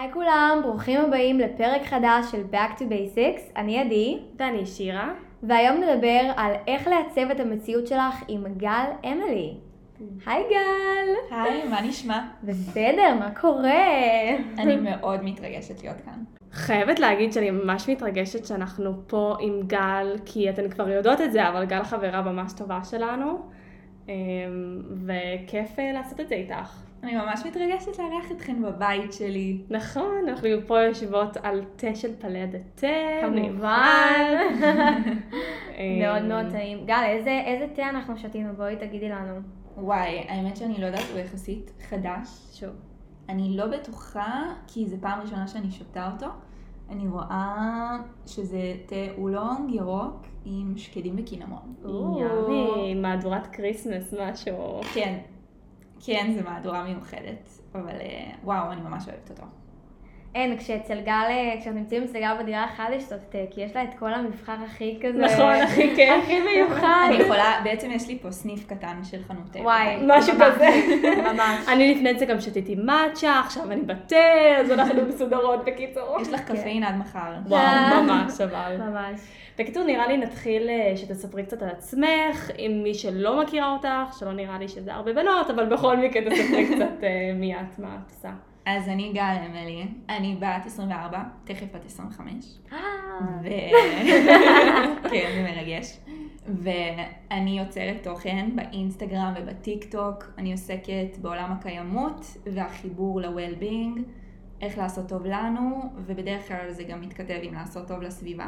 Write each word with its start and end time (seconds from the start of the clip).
היי 0.00 0.12
כולם, 0.12 0.60
ברוכים 0.62 1.00
הבאים 1.00 1.38
לפרק 1.38 1.84
חדש 1.84 2.30
של 2.30 2.42
Back 2.52 2.78
to 2.78 2.82
Basics, 2.82 3.56
אני 3.56 3.78
עדי, 3.78 4.18
ואני 4.38 4.66
שירה. 4.66 5.12
והיום 5.42 5.76
נדבר 5.76 6.32
על 6.36 6.52
איך 6.66 6.88
לעצב 6.88 7.30
את 7.30 7.40
המציאות 7.40 7.86
שלך 7.86 8.22
עם 8.28 8.44
גל 8.56 8.84
אמילי. 9.04 9.54
היי 10.26 10.44
גל! 10.50 11.36
היי, 11.36 11.68
מה 11.68 11.80
נשמע? 11.80 12.20
בסדר, 12.42 13.14
מה 13.18 13.30
קורה? 13.40 13.84
אני 14.58 14.76
מאוד 14.76 15.24
מתרגשת 15.24 15.82
להיות 15.82 15.96
כאן. 16.04 16.24
חייבת 16.52 16.98
להגיד 16.98 17.32
שאני 17.32 17.50
ממש 17.50 17.88
מתרגשת 17.88 18.46
שאנחנו 18.46 18.92
פה 19.06 19.36
עם 19.40 19.60
גל, 19.66 20.16
כי 20.24 20.50
אתן 20.50 20.68
כבר 20.68 20.88
יודעות 20.88 21.20
את 21.20 21.32
זה, 21.32 21.48
אבל 21.48 21.64
גל 21.64 21.84
חברה 21.84 22.22
ממש 22.22 22.52
טובה 22.52 22.80
שלנו, 22.84 23.38
אמ, 24.08 24.12
וכיף 25.06 25.78
אה, 25.78 25.92
לעשות 25.92 26.20
את 26.20 26.28
זה 26.28 26.34
איתך. 26.34 26.87
אני 27.02 27.16
ממש 27.16 27.46
מתרגשת 27.46 27.98
לארח 27.98 28.32
אתכן 28.32 28.62
בבית 28.62 29.12
שלי. 29.12 29.62
נכון, 29.70 30.12
אנחנו 30.28 30.48
פה 30.66 30.80
יושבות 30.80 31.36
על 31.42 31.64
תה 31.76 31.94
של 31.94 32.16
פלד 32.18 32.56
תה. 32.74 32.86
כמובן. 33.20 34.36
אמ, 35.78 35.98
מאוד 36.00 36.22
מאוד 36.22 36.46
טעים. 36.52 36.86
גל, 36.86 37.02
איזה, 37.06 37.42
איזה 37.44 37.74
תה 37.74 37.88
אנחנו 37.88 38.18
שתינו? 38.18 38.54
בואי 38.56 38.76
תגידי 38.76 39.08
לנו. 39.08 39.34
וואי, 39.76 40.18
האמת 40.28 40.56
שאני 40.56 40.80
לא 40.80 40.86
יודעת, 40.86 41.04
הוא 41.12 41.18
יחסית 41.20 41.72
חדש. 41.88 42.28
שוב. 42.52 42.70
אני 43.28 43.56
לא 43.56 43.66
בטוחה, 43.66 44.42
כי 44.66 44.86
זו 44.86 44.96
פעם 45.00 45.20
ראשונה 45.20 45.48
שאני 45.48 45.70
שותה 45.70 46.10
אותו. 46.12 46.26
אני 46.90 47.08
רואה 47.08 47.98
שזה 48.26 48.74
תה 48.86 48.96
אולונג 49.18 49.74
ירוק 49.74 50.26
עם 50.44 50.72
שקדים 50.76 51.14
וקינמון. 51.18 51.74
yummy, 51.84 52.94
מהדורת 52.94 53.46
כריסמס, 53.46 54.14
משהו. 54.20 54.80
כן, 54.94 55.18
כן, 56.00 56.34
זו 56.38 56.44
מהדורה 56.44 56.84
מיוחדת, 56.84 57.48
אבל 57.74 58.00
אה, 58.00 58.30
וואו, 58.44 58.72
אני 58.72 58.80
ממש 58.80 59.08
אוהבת 59.08 59.30
אותו. 59.30 59.42
אין, 60.34 60.58
כשאצל 60.58 61.00
גל, 61.00 61.26
אה, 61.28 61.54
כשאנחנו 61.60 61.80
נמצאים 61.80 62.02
אצל 62.02 62.20
גל 62.20 62.34
בדירה 62.42 62.64
אחת 62.64 62.84
לשתות 62.96 63.20
תה, 63.30 63.38
כי 63.50 63.60
יש 63.60 63.76
לה 63.76 63.84
את 63.84 63.94
כל 63.98 64.14
המבחר 64.14 64.56
הכי 64.64 64.98
כזה... 65.00 65.18
נכון, 65.18 65.54
הכי 65.54 65.96
כיף. 65.96 66.22
הכי 66.22 66.40
מיוחד. 66.40 67.10
אני 67.14 67.22
יכולה, 67.22 67.60
בעצם 67.64 67.90
יש 67.90 68.08
לי 68.08 68.18
פה 68.22 68.30
סניף 68.30 68.66
קטן 68.66 69.04
של 69.04 69.22
חנות 69.28 69.52
תה. 69.52 69.58
וואי, 69.58 69.96
בבית. 69.96 70.08
משהו 70.18 70.34
כזה. 70.34 70.68
ממש. 71.32 71.68
אני 71.68 71.94
לפני 71.94 72.18
זה 72.18 72.26
גם 72.26 72.40
שתיתי 72.40 72.74
מאצ'ה, 72.74 73.40
עכשיו 73.44 73.72
אני 73.72 73.80
בתה, 73.80 74.16
אז 74.58 74.70
אנחנו 74.70 75.02
מסודרות 75.08 75.64
בקיצור. 75.64 76.18
יש 76.20 76.28
לך 76.28 76.40
קפאין 76.40 76.82
עד 76.82 76.96
מחר. 76.96 77.32
וואו, 77.46 78.04
ממש 78.04 78.40
אבל. 78.40 78.76
ממש. 78.78 79.20
בקיצור, 79.58 79.84
נראה 79.84 80.06
לי 80.06 80.16
נתחיל 80.16 80.68
אה, 80.68 80.96
שתספרי 80.96 81.42
קצת 81.42 81.62
על 81.62 81.68
עצמך, 81.68 82.50
עם 82.58 82.82
מי 82.82 82.94
שלא 82.94 83.42
מכירה 83.42 83.72
אותך, 83.72 84.18
שלא 84.18 84.32
נראה 84.32 84.58
לי 84.58 84.68
שזה 84.68 84.94
הרבה 84.94 85.12
בנות, 85.12 85.50
אבל 85.50 85.66
בכל 85.66 85.96
מקרה 85.96 86.22
תספרי 86.22 86.66
קצת 86.74 87.04
אה, 87.04 87.32
מי 87.34 87.54
את, 87.54 87.78
מה 87.78 87.96
את 88.06 88.10
עושה. 88.10 88.30
אז 88.70 88.88
אני 88.88 89.12
גל 89.12 89.36
אמילי, 89.46 89.86
אני 90.08 90.36
בת 90.40 90.66
24, 90.66 91.22
תכף 91.44 91.66
בת 91.74 91.84
25. 91.84 92.58
אה, 92.72 92.78
ו... 93.42 93.48
כן, 95.10 95.30
זה 95.34 95.42
מרגש. 95.42 95.98
ואני 96.46 97.58
יוצרת 97.58 97.96
תוכן 98.02 98.50
באינסטגרם 98.56 99.34
ובטיק 99.36 99.84
טוק. 99.92 100.24
אני 100.38 100.52
עוסקת 100.52 101.16
בעולם 101.20 101.52
הקיימות 101.52 102.26
והחיבור 102.52 103.20
ל-well-being, 103.20 104.00
איך 104.60 104.78
לעשות 104.78 105.08
טוב 105.08 105.26
לנו, 105.26 105.82
ובדרך 105.96 106.48
כלל 106.48 106.70
זה 106.70 106.84
גם 106.84 107.00
מתכתב 107.00 107.38
עם 107.42 107.54
לעשות 107.54 107.88
טוב 107.88 108.02
לסביבה. 108.02 108.46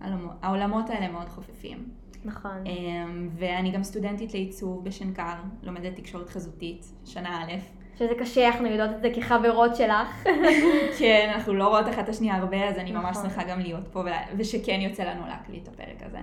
העולמות- 0.00 0.34
העולמות 0.42 0.90
האלה 0.90 1.08
מאוד 1.12 1.28
חופפים. 1.28 1.88
נכון. 2.24 2.66
אמ, 2.66 3.28
ואני 3.32 3.70
גם 3.70 3.82
סטודנטית 3.82 4.34
לעיצוב 4.34 4.84
בשנקר, 4.84 5.34
לומדת 5.62 5.96
תקשורת 5.96 6.28
חזותית, 6.28 6.92
שנה 7.04 7.42
א'. 7.44 7.52
שזה 7.98 8.14
קשה, 8.18 8.46
אנחנו 8.48 8.66
יודעות 8.66 8.90
את 8.90 9.02
זה 9.02 9.10
כחברות 9.14 9.76
שלך. 9.76 10.26
כן, 10.98 11.30
אנחנו 11.34 11.54
לא 11.54 11.68
רואות 11.68 11.88
אחת 11.88 12.04
את 12.04 12.08
השנייה 12.08 12.36
הרבה, 12.36 12.68
אז 12.68 12.78
אני 12.78 12.92
ממש 12.92 13.16
נכון. 13.16 13.30
שמחה 13.30 13.44
גם 13.44 13.60
להיות 13.60 13.88
פה, 13.92 14.02
ושכן 14.36 14.80
יוצא 14.80 15.04
לנו 15.04 15.26
להקליט 15.28 15.62
את 15.62 15.68
הפרק 15.68 16.02
הזה. 16.02 16.18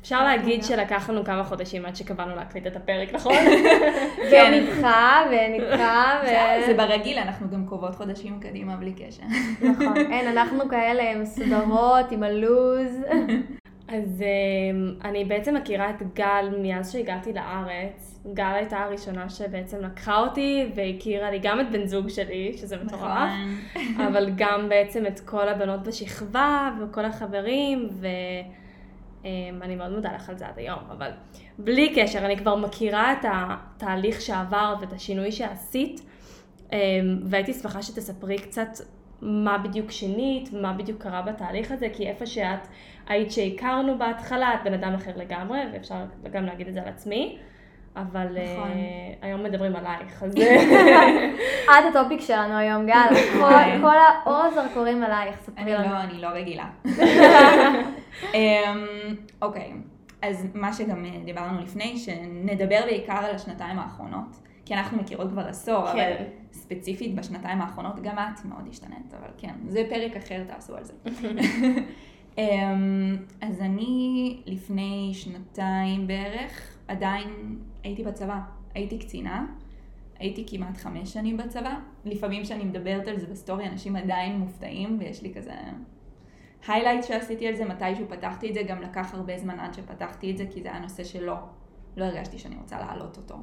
אפשר 0.00 0.24
להגיד 0.24 0.64
שלקח 0.64 1.10
לנו 1.10 1.24
כמה 1.24 1.44
חודשים 1.44 1.86
עד 1.86 1.96
שקבענו 1.96 2.36
להקליט 2.36 2.66
את 2.66 2.76
הפרק, 2.76 3.14
נכון? 3.14 3.36
והוא 4.30 4.48
נדחה, 4.54 5.22
ונדחה, 5.30 6.20
ו... 6.22 6.26
זה 6.66 6.74
ברגיל, 6.74 7.18
אנחנו 7.18 7.50
גם 7.50 7.66
קובעות 7.66 7.94
חודשים 7.94 8.40
קדימה 8.40 8.76
בלי 8.76 8.92
קשר. 8.92 9.22
נכון. 9.62 9.96
אין, 9.96 10.28
אנחנו 10.28 10.68
כאלה 10.68 11.14
מסודרות, 11.14 12.12
עם 12.12 12.22
הלו"ז. 12.22 13.04
אז 13.88 14.22
אמ, 14.22 14.94
אני 15.04 15.24
בעצם 15.24 15.54
מכירה 15.54 15.90
את 15.90 16.02
גל 16.14 16.54
מאז 16.62 16.92
שהגעתי 16.92 17.32
לארץ. 17.32 18.09
גל 18.34 18.52
הייתה 18.54 18.78
הראשונה 18.78 19.28
שבעצם 19.28 19.80
לקחה 19.80 20.18
אותי 20.18 20.70
והכירה 20.74 21.30
לי 21.30 21.38
גם 21.42 21.60
את 21.60 21.70
בן 21.70 21.86
זוג 21.86 22.08
שלי, 22.08 22.52
שזה 22.56 22.76
מטורף. 22.84 23.30
נכון. 23.74 24.04
אבל 24.06 24.30
גם 24.36 24.68
בעצם 24.68 25.06
את 25.06 25.20
כל 25.20 25.48
הבנות 25.48 25.82
בשכבה 25.82 26.70
וכל 26.80 27.04
החברים, 27.04 27.88
ואני 29.20 29.76
מאוד 29.76 29.90
מודה 29.90 30.12
לך 30.14 30.28
על 30.28 30.38
זה 30.38 30.46
עד 30.46 30.58
היום, 30.58 30.78
אבל 30.90 31.10
בלי 31.58 31.94
קשר, 31.94 32.18
אני 32.18 32.36
כבר 32.36 32.56
מכירה 32.56 33.12
את 33.12 33.24
התהליך 33.32 34.20
שעברת 34.20 34.78
ואת 34.80 34.92
השינוי 34.92 35.32
שעשית, 35.32 36.00
אמ, 36.72 36.78
והייתי 37.24 37.52
שמחה 37.52 37.82
שתספרי 37.82 38.38
קצת 38.38 38.68
מה 39.22 39.58
בדיוק 39.58 39.90
שינית, 39.90 40.52
מה 40.52 40.72
בדיוק 40.72 41.02
קרה 41.02 41.22
בתהליך 41.22 41.70
הזה, 41.70 41.88
כי 41.92 42.08
איפה 42.08 42.26
שאת 42.26 42.66
היית 43.08 43.32
שהכרנו 43.32 43.98
בהתחלה, 43.98 44.54
את 44.54 44.60
בן 44.64 44.74
אדם 44.74 44.94
אחר 44.94 45.10
לגמרי, 45.16 45.60
ואפשר 45.72 46.04
גם 46.32 46.44
להגיד 46.44 46.68
את 46.68 46.74
זה 46.74 46.82
על 46.82 46.88
עצמי. 46.88 47.38
אבל 47.96 48.26
נכון. 48.26 48.70
uh, 48.70 48.74
היום 49.22 49.42
מדברים 49.44 49.76
עלייך, 49.76 50.22
אז 50.22 50.34
עד 51.70 51.84
הטופיק 51.90 52.20
שלנו 52.20 52.54
היום, 52.56 52.86
גל. 52.86 53.08
כל- 53.40 53.80
כל 53.82 53.94
האור 53.98 54.50
זרקורים 54.54 55.02
עלייך, 55.02 55.40
ספרי 55.40 55.72
לנו. 55.74 55.90
לא, 55.94 56.00
אני 56.00 56.20
לא 56.20 56.28
רגילה. 56.28 56.66
אמ, 58.34 58.86
אוקיי, 59.42 59.72
אז 60.22 60.46
מה 60.54 60.72
שגם 60.72 61.04
אה, 61.04 61.10
דיברנו 61.24 61.60
לפני, 61.62 61.98
שנדבר 61.98 62.80
בעיקר 62.86 63.12
על 63.16 63.34
השנתיים 63.34 63.78
האחרונות, 63.78 64.36
כי 64.64 64.74
אנחנו 64.74 64.98
מכירות 64.98 65.30
כבר 65.30 65.48
עשור, 65.48 65.90
אבל 65.90 65.94
כן. 65.98 66.24
ספציפית 66.52 67.14
בשנתיים 67.14 67.60
האחרונות, 67.60 68.00
גם 68.02 68.16
את 68.18 68.44
מאוד 68.44 68.68
השתנית, 68.70 69.14
אבל 69.20 69.28
כן, 69.38 69.54
זה 69.66 69.82
פרק 69.90 70.16
אחר, 70.16 70.42
תעשו 70.46 70.76
על 70.76 70.84
זה. 70.84 70.92
אמ, 72.38 73.16
אז 73.40 73.60
אני 73.60 74.36
לפני 74.46 75.10
שנתיים 75.14 76.06
בערך, 76.06 76.76
עדיין 76.88 77.58
הייתי 77.82 78.02
בצבא, 78.02 78.40
הייתי 78.74 78.98
קצינה, 78.98 79.46
הייתי 80.18 80.44
כמעט 80.48 80.76
חמש 80.76 81.12
שנים 81.12 81.36
בצבא. 81.36 81.74
לפעמים 82.04 82.42
כשאני 82.42 82.64
מדברת 82.64 83.08
על 83.08 83.18
זה 83.18 83.26
בסטורי, 83.26 83.68
אנשים 83.68 83.96
עדיין 83.96 84.38
מופתעים, 84.38 84.96
ויש 85.00 85.22
לי 85.22 85.34
כזה 85.34 85.52
highlight 86.68 87.04
שעשיתי 87.04 87.48
על 87.48 87.54
זה, 87.54 87.64
מתישהו 87.64 88.08
פתחתי 88.08 88.48
את 88.48 88.54
זה, 88.54 88.62
גם 88.62 88.82
לקח 88.82 89.14
הרבה 89.14 89.38
זמן 89.38 89.60
עד 89.60 89.74
שפתחתי 89.74 90.30
את 90.30 90.36
זה, 90.36 90.44
כי 90.50 90.62
זה 90.62 90.68
היה 90.68 90.80
נושא 90.80 91.04
שלא, 91.04 91.34
לא 91.96 92.04
הרגשתי 92.04 92.38
שאני 92.38 92.56
רוצה 92.56 92.78
להעלות 92.78 93.16
אותו. 93.16 93.34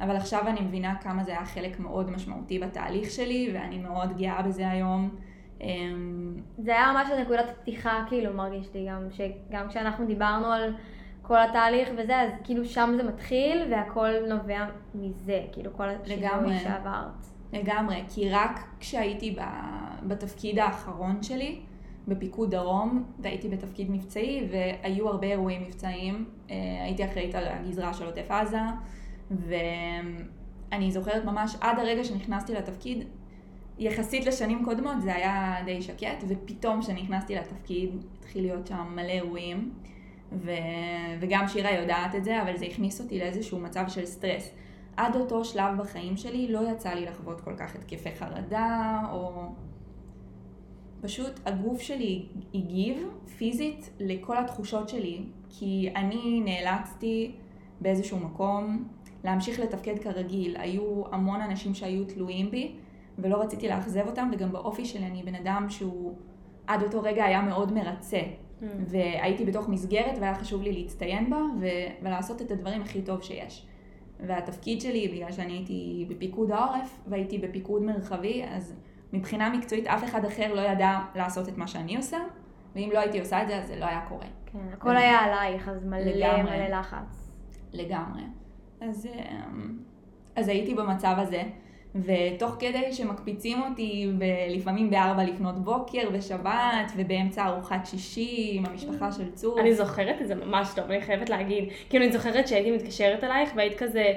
אבל 0.00 0.16
עכשיו 0.16 0.48
אני 0.48 0.60
מבינה 0.60 0.96
כמה 0.96 1.24
זה 1.24 1.30
היה 1.30 1.44
חלק 1.44 1.80
מאוד 1.80 2.10
משמעותי 2.10 2.58
בתהליך 2.58 3.10
שלי, 3.10 3.50
ואני 3.54 3.78
מאוד 3.78 4.16
גאה 4.16 4.42
בזה 4.42 4.70
היום. 4.70 5.10
אמ, 5.60 6.36
זה 6.58 6.70
היה 6.70 6.92
ממש 6.92 7.08
נקודת 7.20 7.50
פתיחה, 7.60 8.04
כאילו, 8.08 8.32
מרגיש 8.32 8.74
לי 8.74 8.86
גם, 8.90 9.08
שגם 9.10 9.68
כשאנחנו 9.68 10.06
דיברנו 10.06 10.46
על 10.46 10.74
כל 11.26 11.38
התהליך 11.38 11.88
וזה, 11.96 12.20
אז 12.20 12.30
כאילו 12.44 12.64
שם 12.64 12.92
זה 12.96 13.02
מתחיל, 13.02 13.62
והכל 13.70 14.10
נובע 14.28 14.66
מזה, 14.94 15.44
כאילו, 15.52 15.70
כל 15.76 15.88
השינוי. 15.88 16.58
שעברת. 16.58 17.26
לגמרי, 17.52 18.02
כי 18.14 18.30
רק 18.30 18.60
כשהייתי 18.80 19.30
ב- 19.30 20.08
בתפקיד 20.08 20.58
האחרון 20.58 21.22
שלי, 21.22 21.60
בפיקוד 22.08 22.50
דרום, 22.50 23.04
והייתי 23.18 23.48
בתפקיד 23.48 23.90
מבצעי, 23.90 24.48
והיו 24.50 25.08
הרבה 25.08 25.26
אירועים 25.26 25.62
מבצעיים. 25.62 26.24
אה, 26.50 26.56
הייתי 26.84 27.04
אחראית 27.04 27.34
על 27.34 27.44
הגזרה 27.46 27.94
של 27.94 28.04
עוטף 28.06 28.30
עזה, 28.30 28.60
ואני 29.30 30.92
זוכרת 30.92 31.24
ממש 31.24 31.56
עד 31.60 31.78
הרגע 31.78 32.04
שנכנסתי 32.04 32.54
לתפקיד, 32.54 33.04
יחסית 33.78 34.26
לשנים 34.26 34.64
קודמות 34.64 35.02
זה 35.02 35.14
היה 35.14 35.56
די 35.64 35.82
שקט, 35.82 36.24
ופתאום 36.28 36.80
כשנכנסתי 36.80 37.34
לתפקיד 37.34 37.90
התחיל 38.18 38.42
להיות 38.42 38.66
שם 38.66 38.86
מלא 38.94 39.12
אירועים, 39.12 39.72
ו... 40.34 40.50
וגם 41.20 41.48
שירה 41.48 41.70
יודעת 41.72 42.14
את 42.14 42.24
זה, 42.24 42.42
אבל 42.42 42.56
זה 42.56 42.64
הכניס 42.64 43.00
אותי 43.00 43.18
לאיזשהו 43.18 43.60
מצב 43.60 43.84
של 43.88 44.06
סטרס. 44.06 44.50
עד 44.96 45.16
אותו 45.16 45.44
שלב 45.44 45.78
בחיים 45.78 46.16
שלי 46.16 46.52
לא 46.52 46.70
יצא 46.70 46.88
לי 46.88 47.06
לחוות 47.06 47.40
כל 47.40 47.54
כך 47.56 47.74
התקפי 47.74 48.10
חרדה, 48.14 49.00
או... 49.12 49.48
פשוט 51.04 51.40
הגוף 51.46 51.80
שלי 51.80 52.26
הגיב 52.54 53.08
פיזית 53.38 53.90
לכל 54.00 54.36
התחושות 54.36 54.88
שלי, 54.88 55.22
כי 55.50 55.90
אני 55.96 56.40
נאלצתי 56.44 57.34
באיזשהו 57.80 58.18
מקום 58.18 58.88
להמשיך 59.24 59.60
לתפקד 59.60 59.98
כרגיל. 59.98 60.56
היו 60.58 61.02
המון 61.12 61.40
אנשים 61.40 61.74
שהיו 61.74 62.04
תלויים 62.04 62.50
בי, 62.50 62.74
ולא 63.18 63.42
רציתי 63.42 63.68
לאכזב 63.68 64.06
אותם, 64.06 64.30
וגם 64.32 64.52
באופי 64.52 64.84
שלי 64.84 65.06
אני 65.06 65.22
בן 65.22 65.34
אדם 65.34 65.66
שהוא 65.68 66.14
עד 66.66 66.82
אותו 66.82 67.02
רגע 67.02 67.24
היה 67.24 67.42
מאוד 67.42 67.72
מרצה. 67.72 68.20
והייתי 68.62 69.44
בתוך 69.44 69.68
מסגרת 69.68 70.18
והיה 70.20 70.34
חשוב 70.34 70.62
לי 70.62 70.72
להצטיין 70.72 71.30
בה 71.30 71.40
ו- 71.60 71.66
ולעשות 72.02 72.42
את 72.42 72.50
הדברים 72.50 72.82
הכי 72.82 73.02
טוב 73.02 73.22
שיש. 73.22 73.66
והתפקיד 74.26 74.80
שלי, 74.80 75.08
בגלל 75.08 75.32
שאני 75.32 75.52
הייתי 75.52 76.06
בפיקוד 76.08 76.50
העורף 76.50 77.00
והייתי 77.06 77.38
בפיקוד 77.38 77.82
מרחבי, 77.82 78.44
אז 78.48 78.74
מבחינה 79.12 79.50
מקצועית 79.50 79.86
אף 79.86 80.04
אחד 80.04 80.24
אחר 80.24 80.54
לא 80.54 80.60
ידע 80.60 80.98
לעשות 81.14 81.48
את 81.48 81.58
מה 81.58 81.66
שאני 81.66 81.96
עושה, 81.96 82.18
ואם 82.74 82.90
לא 82.92 82.98
הייתי 82.98 83.20
עושה 83.20 83.42
את 83.42 83.48
זה 83.48 83.56
אז 83.58 83.66
זה 83.66 83.76
לא 83.76 83.84
היה 83.84 84.00
קורה. 84.08 84.26
כן, 84.46 84.58
הכל 84.72 84.96
היה 84.96 85.18
עלייך, 85.18 85.68
אז 85.68 85.84
מלא 85.84 85.98
לגמרי. 85.98 86.42
מלא 86.42 86.78
לחץ. 86.78 87.32
לגמרי. 87.72 88.22
אז, 88.80 89.06
אמ, 89.06 89.78
אז 90.36 90.48
הייתי 90.48 90.74
במצב 90.74 91.14
הזה, 91.18 91.42
ותוך 91.94 92.56
כדי 92.58 92.92
שמקפיצים 92.92 93.62
אותי 93.62 94.10
ב- 94.18 94.24
לפעמים 94.48 94.90
בארבע 94.90 95.24
לפנות 95.24 95.58
בוקר, 95.64 96.10
בשבת, 96.12 96.92
ובאמצע 96.96 97.46
ארוחת 97.46 97.86
שישי 97.86 98.52
עם 98.54 98.66
המשפחה 98.66 99.12
של 99.12 99.30
צור. 99.30 99.60
אני 99.60 99.74
זוכרת 99.74 100.22
את 100.22 100.28
זה 100.28 100.34
ממש 100.34 100.68
טוב, 100.76 100.84
אני 100.90 101.02
חייבת 101.02 101.30
להגיד. 101.30 101.68
כאילו, 101.90 102.04
אני 102.04 102.12
זוכרת 102.12 102.48
שהייתי 102.48 102.70
מתקשרת 102.70 103.24
אלייך 103.24 103.50
והיית 103.56 103.78
כזה, 103.78 104.12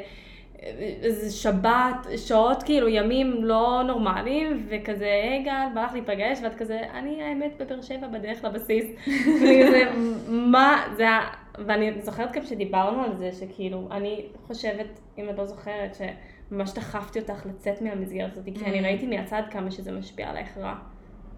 איזה 1.01 1.31
שבת, 1.31 2.07
שעות, 2.18 2.63
כאילו, 2.63 2.88
ימים 2.88 3.44
לא 3.44 3.81
נורמליים, 3.88 4.68
וכזה, 4.69 5.06
היי 5.06 5.44
גל, 5.44 5.68
בא 5.74 5.83
לך 5.83 5.94
להיפגש, 5.94 6.39
ואת 6.44 6.56
כזה, 6.56 6.79
אני 6.94 7.24
האמת 7.24 7.51
בבאר 7.59 7.81
שבע 7.81 8.07
בדרך 8.07 8.44
לבסיס. 8.44 8.85
כזה, 9.65 9.83
מה, 10.27 10.88
זה 10.95 11.09
ה... 11.09 11.19
ואני 11.65 11.91
זוכרת 12.01 12.31
גם 12.31 12.45
שדיברנו 12.45 13.03
על 13.03 13.15
זה, 13.18 13.31
שכאילו, 13.31 13.88
אני 13.91 14.25
חושבת, 14.47 15.00
אם 15.18 15.29
את 15.29 15.38
לא 15.38 15.45
זוכרת, 15.45 15.95
שממש 16.49 16.73
דחפתי 16.73 17.19
אותך 17.19 17.45
לצאת 17.45 17.81
מהמסגרת 17.81 18.38
הזאת, 18.38 18.45
כי 18.45 18.65
אני 18.65 18.79
Mm. 18.79 18.83
ראיתי 18.83 19.07
מהצד 19.07 19.44
כמה 19.51 19.71
שזה 19.71 19.91
משפיע 19.91 20.29
עלייך 20.29 20.57
רע. 20.57 20.75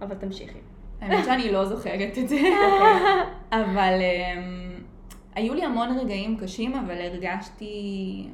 אבל 0.01 0.15
תמשיכי. 0.15 0.59
האמת 1.01 1.25
שאני 1.25 1.51
לא 1.51 1.65
זוכרת 1.65 2.17
את 2.17 2.29
זה. 2.29 2.39
אבל 3.51 3.93
um, 3.99 4.81
היו 5.35 5.53
לי 5.53 5.63
המון 5.65 5.97
רגעים 5.97 6.37
קשים, 6.37 6.75
אבל 6.75 7.01
הרגשתי, 7.01 8.27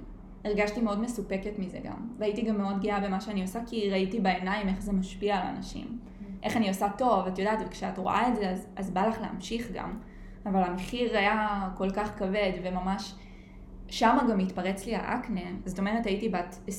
הרגשתי 0.45 0.81
מאוד 0.81 1.01
מסופקת 1.01 1.59
מזה 1.59 1.79
גם. 1.83 2.09
והייתי 2.17 2.41
גם 2.41 2.57
מאוד 2.57 2.81
גאה 2.81 2.99
במה 2.99 3.21
שאני 3.21 3.41
עושה, 3.41 3.59
כי 3.67 3.89
ראיתי 3.91 4.19
בעיניים 4.19 4.67
איך 4.67 4.81
זה 4.81 4.93
משפיע 4.93 5.35
על 5.35 5.47
אנשים. 5.55 5.99
איך 6.43 6.57
אני 6.57 6.67
עושה 6.67 6.89
טוב, 6.97 7.27
את 7.27 7.39
יודעת, 7.39 7.59
וכשאת 7.65 7.97
רואה 7.97 8.27
את 8.27 8.35
זה, 8.35 8.49
אז, 8.49 8.67
אז 8.75 8.91
בא 8.91 9.07
לך 9.07 9.21
להמשיך 9.21 9.71
גם. 9.71 9.99
אבל 10.45 10.63
המחיר 10.63 11.17
היה 11.17 11.69
כל 11.77 11.89
כך 11.89 12.19
כבד, 12.19 12.51
וממש... 12.63 13.13
שם 13.89 14.17
גם 14.29 14.39
התפרץ 14.39 14.85
לי 14.85 14.95
האקנה, 14.95 15.41
זאת 15.65 15.79
אומרת 15.79 16.05
הייתי 16.05 16.29
בת 16.29 16.69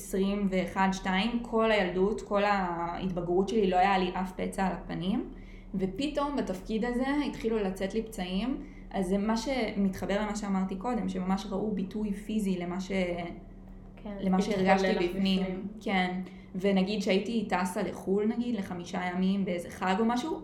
21-2, 1.03 1.07
כל 1.41 1.71
הילדות, 1.71 2.21
כל 2.21 2.43
ההתבגרות 2.43 3.49
שלי 3.49 3.69
לא 3.69 3.75
היה 3.75 3.97
לי 3.97 4.11
אף 4.13 4.31
פצע 4.35 4.65
על 4.65 4.71
הפנים, 4.73 5.29
ופתאום 5.75 6.35
בתפקיד 6.35 6.85
הזה 6.85 7.05
התחילו 7.27 7.57
לצאת 7.57 7.93
לי 7.93 8.01
פצעים, 8.01 8.57
אז 8.91 9.07
זה 9.07 9.17
מה 9.17 9.37
שמתחבר 9.37 10.21
למה 10.21 10.35
שאמרתי 10.35 10.75
קודם, 10.75 11.09
שממש 11.09 11.45
ראו 11.49 11.71
ביטוי 11.71 12.13
פיזי 12.13 12.57
למה, 12.57 12.79
ש... 12.81 12.91
כן. 14.03 14.15
למה 14.19 14.41
שהרגשתי. 14.41 15.07
בפנים. 15.07 15.67
כן, 15.81 16.21
ונגיד 16.55 17.01
שהייתי 17.01 17.47
טסה 17.49 17.83
לחו"ל 17.83 18.25
נגיד, 18.25 18.55
לחמישה 18.55 19.01
ימים 19.13 19.45
באיזה 19.45 19.69
חג 19.69 19.95
או 19.99 20.05
משהו, 20.05 20.41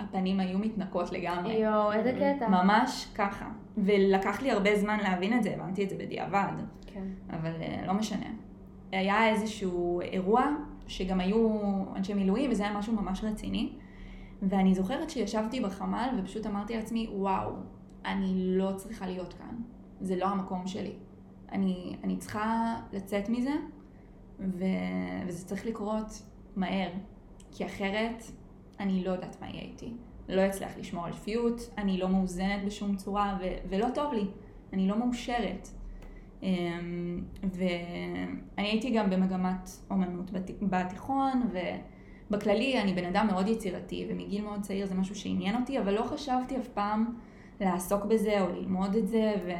הפנים 0.00 0.40
היו 0.40 0.58
מתנקות 0.58 1.12
לגמרי. 1.12 1.52
יואו, 1.52 1.92
איזה 1.92 2.12
קטע. 2.12 2.48
ממש 2.48 3.08
ככה. 3.14 3.48
ולקח 3.76 4.42
לי 4.42 4.50
הרבה 4.50 4.76
זמן 4.76 4.98
להבין 5.02 5.38
את 5.38 5.42
זה, 5.42 5.54
הבנתי 5.54 5.84
את 5.84 5.90
זה 5.90 5.96
בדיעבד, 5.98 6.52
כן. 6.86 7.04
אבל 7.30 7.52
אה, 7.62 7.86
לא 7.86 7.92
משנה. 7.94 8.26
היה 8.92 9.28
איזשהו 9.28 10.00
אירוע 10.00 10.46
שגם 10.86 11.20
היו 11.20 11.48
אנשי 11.96 12.14
מילואים, 12.14 12.50
וזה 12.50 12.62
היה 12.62 12.78
משהו 12.78 12.92
ממש 12.92 13.24
רציני. 13.24 13.72
ואני 14.42 14.74
זוכרת 14.74 15.10
שישבתי 15.10 15.60
בחמ"ל 15.60 16.08
ופשוט 16.18 16.46
אמרתי 16.46 16.76
לעצמי, 16.76 17.08
וואו, 17.12 17.52
אני 18.04 18.32
לא 18.36 18.72
צריכה 18.76 19.06
להיות 19.06 19.32
כאן. 19.32 19.56
זה 20.00 20.16
לא 20.16 20.26
המקום 20.26 20.66
שלי. 20.66 20.92
אני, 21.52 21.96
אני 22.04 22.16
צריכה 22.16 22.76
לצאת 22.92 23.28
מזה, 23.28 23.54
ו... 24.40 24.64
וזה 25.26 25.46
צריך 25.46 25.66
לקרות 25.66 26.22
מהר. 26.56 26.90
כי 27.52 27.66
אחרת, 27.66 28.22
אני 28.80 29.04
לא 29.04 29.10
יודעת 29.10 29.36
מה 29.40 29.48
יהיה 29.48 29.62
איתי. 29.62 29.92
לא 30.28 30.46
אצליח 30.46 30.78
לשמור 30.78 31.06
על 31.06 31.12
שפיות, 31.12 31.70
אני 31.78 31.98
לא 31.98 32.08
מאוזנת 32.08 32.64
בשום 32.66 32.96
צורה, 32.96 33.38
ו... 33.40 33.44
ולא 33.68 33.86
טוב 33.94 34.12
לי. 34.12 34.24
אני 34.72 34.88
לא 34.88 34.98
מאושרת. 34.98 35.68
אמ, 36.42 37.22
ואני 37.42 38.68
הייתי 38.68 38.90
גם 38.90 39.10
במגמת 39.10 39.70
אומנות 39.90 40.30
בת... 40.30 40.50
בתיכון, 40.62 41.48
ובכללי 42.30 42.80
אני 42.82 42.94
בן 42.94 43.04
אדם 43.04 43.26
מאוד 43.26 43.48
יצירתי, 43.48 44.06
ומגיל 44.10 44.44
מאוד 44.44 44.60
צעיר 44.60 44.86
זה 44.86 44.94
משהו 44.94 45.14
שעניין 45.14 45.56
אותי, 45.60 45.78
אבל 45.78 45.94
לא 45.94 46.02
חשבתי 46.02 46.56
אף 46.56 46.68
פעם 46.68 47.14
לעסוק 47.60 48.04
בזה 48.04 48.40
או 48.40 48.48
ללמוד 48.48 48.94
את 48.94 49.08
זה, 49.08 49.34
ו... 49.46 49.50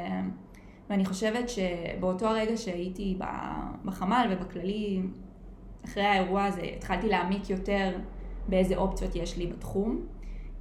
ואני 0.90 1.04
חושבת 1.04 1.48
שבאותו 1.48 2.26
הרגע 2.26 2.56
שהייתי 2.56 3.18
בחמ"ל 3.84 4.26
ובכללי, 4.30 5.02
אחרי 5.84 6.02
האירוע 6.02 6.44
הזה, 6.44 6.62
התחלתי 6.62 7.08
להעמיק 7.08 7.50
יותר 7.50 7.98
באיזה 8.48 8.76
אופציות 8.76 9.16
יש 9.16 9.36
לי 9.36 9.46
בתחום. 9.46 10.00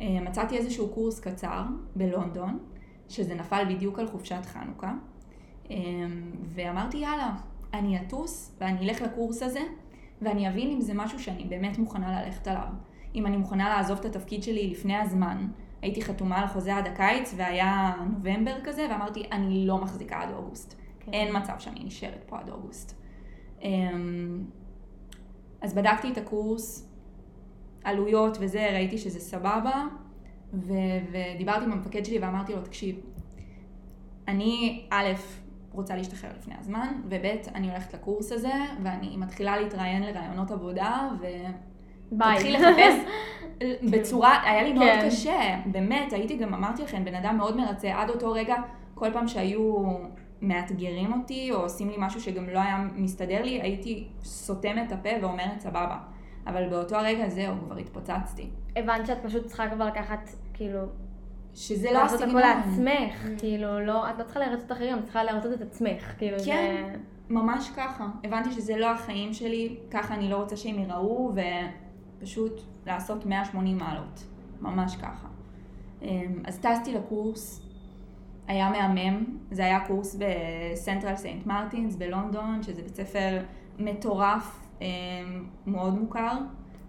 אה, 0.01 0.19
מצאתי 0.21 0.57
איזשהו 0.57 0.89
קורס 0.89 1.19
קצר 1.19 1.63
בלונדון, 1.95 2.59
שזה 3.09 3.35
נפל 3.35 3.63
בדיוק 3.69 3.99
על 3.99 4.07
חופשת 4.07 4.45
חנוכה, 4.45 4.93
אה, 5.71 5.75
ואמרתי 6.55 6.97
יאללה, 6.97 7.35
אני 7.73 8.01
אטוס 8.01 8.57
ואני 8.61 8.89
אלך 8.89 9.01
לקורס 9.01 9.43
הזה, 9.43 9.61
ואני 10.21 10.49
אבין 10.49 10.71
אם 10.71 10.81
זה 10.81 10.93
משהו 10.93 11.19
שאני 11.19 11.43
באמת 11.43 11.77
מוכנה 11.77 12.21
ללכת 12.21 12.47
עליו. 12.47 12.67
אם 13.15 13.25
אני 13.25 13.37
מוכנה 13.37 13.69
לעזוב 13.69 13.99
את 13.99 14.05
התפקיד 14.05 14.43
שלי 14.43 14.69
לפני 14.69 14.95
הזמן. 14.95 15.47
הייתי 15.81 16.01
חתומה 16.01 16.39
על 16.39 16.47
חוזה 16.47 16.75
עד 16.75 16.87
הקיץ, 16.87 17.33
והיה 17.37 17.93
נובמבר 18.11 18.55
כזה, 18.63 18.87
ואמרתי, 18.91 19.23
אני 19.31 19.67
לא 19.67 19.77
מחזיקה 19.77 20.21
עד 20.21 20.33
אוגוסט. 20.33 20.75
כן. 20.99 21.13
אין 21.13 21.37
מצב 21.37 21.53
שאני 21.59 21.83
נשארת 21.83 22.23
פה 22.27 22.39
עד 22.39 22.49
אוגוסט. 22.49 23.01
אמ, 23.61 24.43
אז 25.61 25.73
בדקתי 25.73 26.11
את 26.11 26.17
הקורס, 26.17 26.86
עלויות 27.87 28.37
וזה, 28.41 28.69
ראיתי 28.71 28.97
שזה 28.97 29.19
סבבה, 29.19 29.85
ו- 30.53 30.73
ודיברתי 31.11 31.65
עם 31.65 31.71
המפקד 31.71 32.05
שלי 32.05 32.19
ואמרתי 32.19 32.53
לו, 32.53 32.61
תקשיב, 32.61 32.95
אני 34.27 34.85
א', 34.89 35.07
רוצה 35.71 35.95
להשתחרר 35.95 36.29
לפני 36.37 36.53
הזמן, 36.59 36.87
וב', 37.05 37.25
אני 37.55 37.69
הולכת 37.69 37.93
לקורס 37.93 38.31
הזה, 38.31 38.53
ואני 38.83 39.17
מתחילה 39.17 39.57
להתראיין 39.57 40.03
לרעיונות 40.03 40.51
עבודה, 40.51 41.09
ו... 41.21 41.25
ביי. 42.11 42.37
תתחיל 42.37 42.55
לחפש 42.55 42.95
בצורה, 43.91 44.41
היה 44.43 44.63
לי 44.63 44.73
מאוד 44.73 44.87
כן. 45.01 45.07
קשה, 45.07 45.59
באמת, 45.65 46.13
הייתי 46.13 46.37
גם, 46.37 46.53
אמרתי 46.53 46.83
לכם, 46.83 47.05
בן 47.05 47.15
אדם 47.15 47.37
מאוד 47.37 47.57
מרצה, 47.57 48.01
עד 48.01 48.09
אותו 48.09 48.31
רגע, 48.31 48.55
כל 48.95 49.13
פעם 49.13 49.27
שהיו 49.27 49.83
מאתגרים 50.41 51.13
אותי, 51.13 51.51
או 51.51 51.57
עושים 51.57 51.89
לי 51.89 51.95
משהו 51.97 52.21
שגם 52.21 52.49
לא 52.49 52.59
היה 52.59 52.87
מסתדר 52.95 53.43
לי, 53.43 53.61
הייתי 53.61 54.07
סותמת 54.23 54.87
את 54.87 54.91
הפה 54.91 55.09
ואומרת 55.21 55.59
סבבה. 55.59 55.97
אבל 56.49 56.69
באותו 56.69 56.95
הרגע 56.95 57.29
זהו, 57.29 57.55
כבר 57.65 57.77
התפוצצתי. 57.77 58.49
הבנת 58.75 59.05
שאת 59.05 59.17
פשוט 59.23 59.45
צריכה 59.45 59.69
כבר 59.69 59.85
לקחת, 59.85 60.29
כאילו, 60.53 60.79
שזה 61.53 61.91
לא 61.91 61.99
לעשות 61.99 62.21
הסגנון. 62.21 62.43
הכל 62.43 62.59
לעצמך, 62.59 63.27
כאילו, 63.37 63.79
לא, 63.79 64.09
את 64.09 64.19
לא 64.19 64.23
צריכה 64.23 64.39
לרצות 64.39 64.71
אחרים, 64.71 64.97
את 64.97 65.03
צריכה 65.03 65.23
לרצות 65.23 65.53
את 65.53 65.61
עצמך, 65.61 66.13
כאילו, 66.17 66.37
כן. 66.45 66.85
זה... 66.93 66.95
ממש 67.29 67.71
ככה. 67.75 68.07
הבנתי 68.23 68.51
שזה 68.51 68.77
לא 68.77 68.91
החיים 68.91 69.33
שלי, 69.33 69.75
ככה 69.91 70.13
אני 70.13 70.29
לא 70.29 70.35
רוצה 70.35 70.57
שהם 70.57 70.79
ייראו, 70.79 71.33
ופשוט 72.21 72.61
לעשות 72.85 73.25
180 73.25 73.77
מעלות. 73.77 74.23
ממש 74.61 74.95
ככה. 74.95 75.27
אמ, 76.01 76.41
אז 76.45 76.59
טסתי 76.59 76.93
לקורס, 76.93 77.61
היה 78.47 78.69
מהמם, 78.69 79.23
זה 79.51 79.65
היה 79.65 79.79
קורס 79.87 80.19
בסנטרל 80.19 81.15
סנט 81.15 81.45
מרטינס 81.45 81.95
בלונדון, 81.95 82.63
שזה 82.63 82.81
בית 82.81 82.95
ספר 82.95 83.43
מטורף, 83.79 84.66
מאוד 85.65 85.99
מוכר, 85.99 86.37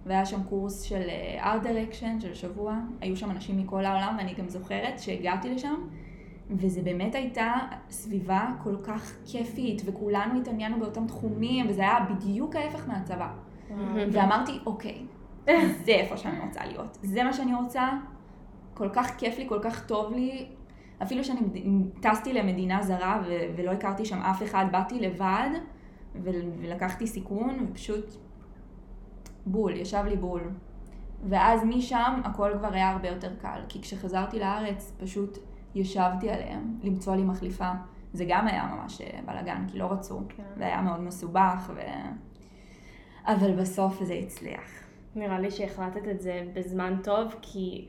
והיה 0.07 0.27
שם 0.27 0.43
קורס 0.43 0.83
של 0.83 1.03
אה, 1.09 1.55
art 1.55 1.65
direction 1.65 2.21
של 2.21 2.35
שבוע, 2.35 2.79
היו 3.01 3.17
שם 3.17 3.31
אנשים 3.31 3.59
מכל 3.59 3.85
העולם, 3.85 4.15
ואני 4.19 4.35
גם 4.35 4.49
זוכרת 4.49 4.99
שהגעתי 4.99 5.55
לשם, 5.55 5.75
וזה 6.51 6.83
באמת 6.83 7.15
הייתה 7.15 7.55
סביבה 7.91 8.51
כל 8.63 8.77
כך 8.83 9.13
כיפית, 9.27 9.83
וכולנו 9.85 10.41
התעניינו 10.41 10.81
באותם 10.81 11.07
תחומים, 11.07 11.67
וזה 11.69 11.83
היה 11.83 12.07
בדיוק 12.11 12.57
ההפך 12.57 12.89
מהצבא. 12.89 13.29
ואמרתי, 14.13 14.59
אוקיי, 14.67 15.03
זה 15.85 15.93
איפה 15.93 16.17
שאני 16.17 16.41
רוצה 16.41 16.67
להיות. 16.67 16.99
זה 17.03 17.25
מה 17.25 17.33
שאני 17.33 17.55
רוצה, 17.55 17.89
כל 18.75 18.89
כך 18.93 19.17
כיף 19.19 19.39
לי, 19.39 19.49
כל 19.49 19.59
כך 19.63 19.87
טוב 19.87 20.13
לי. 20.13 20.47
אפילו 21.03 21.25
שאני 21.25 21.41
טסתי 22.01 22.33
למדינה 22.33 22.83
זרה 22.83 23.23
ולא 23.57 23.71
הכרתי 23.71 24.05
שם 24.05 24.19
אף 24.19 24.43
אחד, 24.43 24.67
באתי 24.73 25.01
לבד 25.01 25.49
ולקחתי 26.23 27.07
סיכון 27.07 27.67
ופשוט 27.71 28.17
בול, 29.47 29.77
ישב 29.77 30.05
לי 30.09 30.17
בול. 30.17 30.51
ואז 31.29 31.65
משם 31.65 32.21
הכל 32.25 32.53
כבר 32.59 32.73
היה 32.73 32.91
הרבה 32.91 33.09
יותר 33.09 33.35
קל, 33.37 33.61
כי 33.69 33.83
כשחזרתי 33.83 34.39
לארץ 34.39 34.93
פשוט 34.99 35.39
ישבתי 35.75 36.31
עליהם 36.31 36.79
למצוא 36.83 37.17
לי 37.17 37.23
מחליפה. 37.23 37.71
זה 38.13 38.25
גם 38.29 38.47
היה 38.47 38.75
ממש 38.75 39.01
אה, 39.01 39.21
בלאגן, 39.27 39.65
כי 39.69 39.79
לא 39.79 39.93
רצו. 39.93 40.21
כן. 40.29 40.43
זה 40.57 40.67
היה 40.67 40.83
מאוד 40.83 41.01
מסובך, 41.01 41.71
ו... 41.75 41.81
אבל 43.27 43.57
בסוף 43.57 44.03
זה 44.03 44.15
הצליח. 44.15 44.71
נראה 45.15 45.41
לי 45.41 45.51
שהחלטת 45.51 46.09
את 46.11 46.21
זה 46.21 46.45
בזמן 46.55 46.97
טוב, 47.03 47.35
כי 47.43 47.89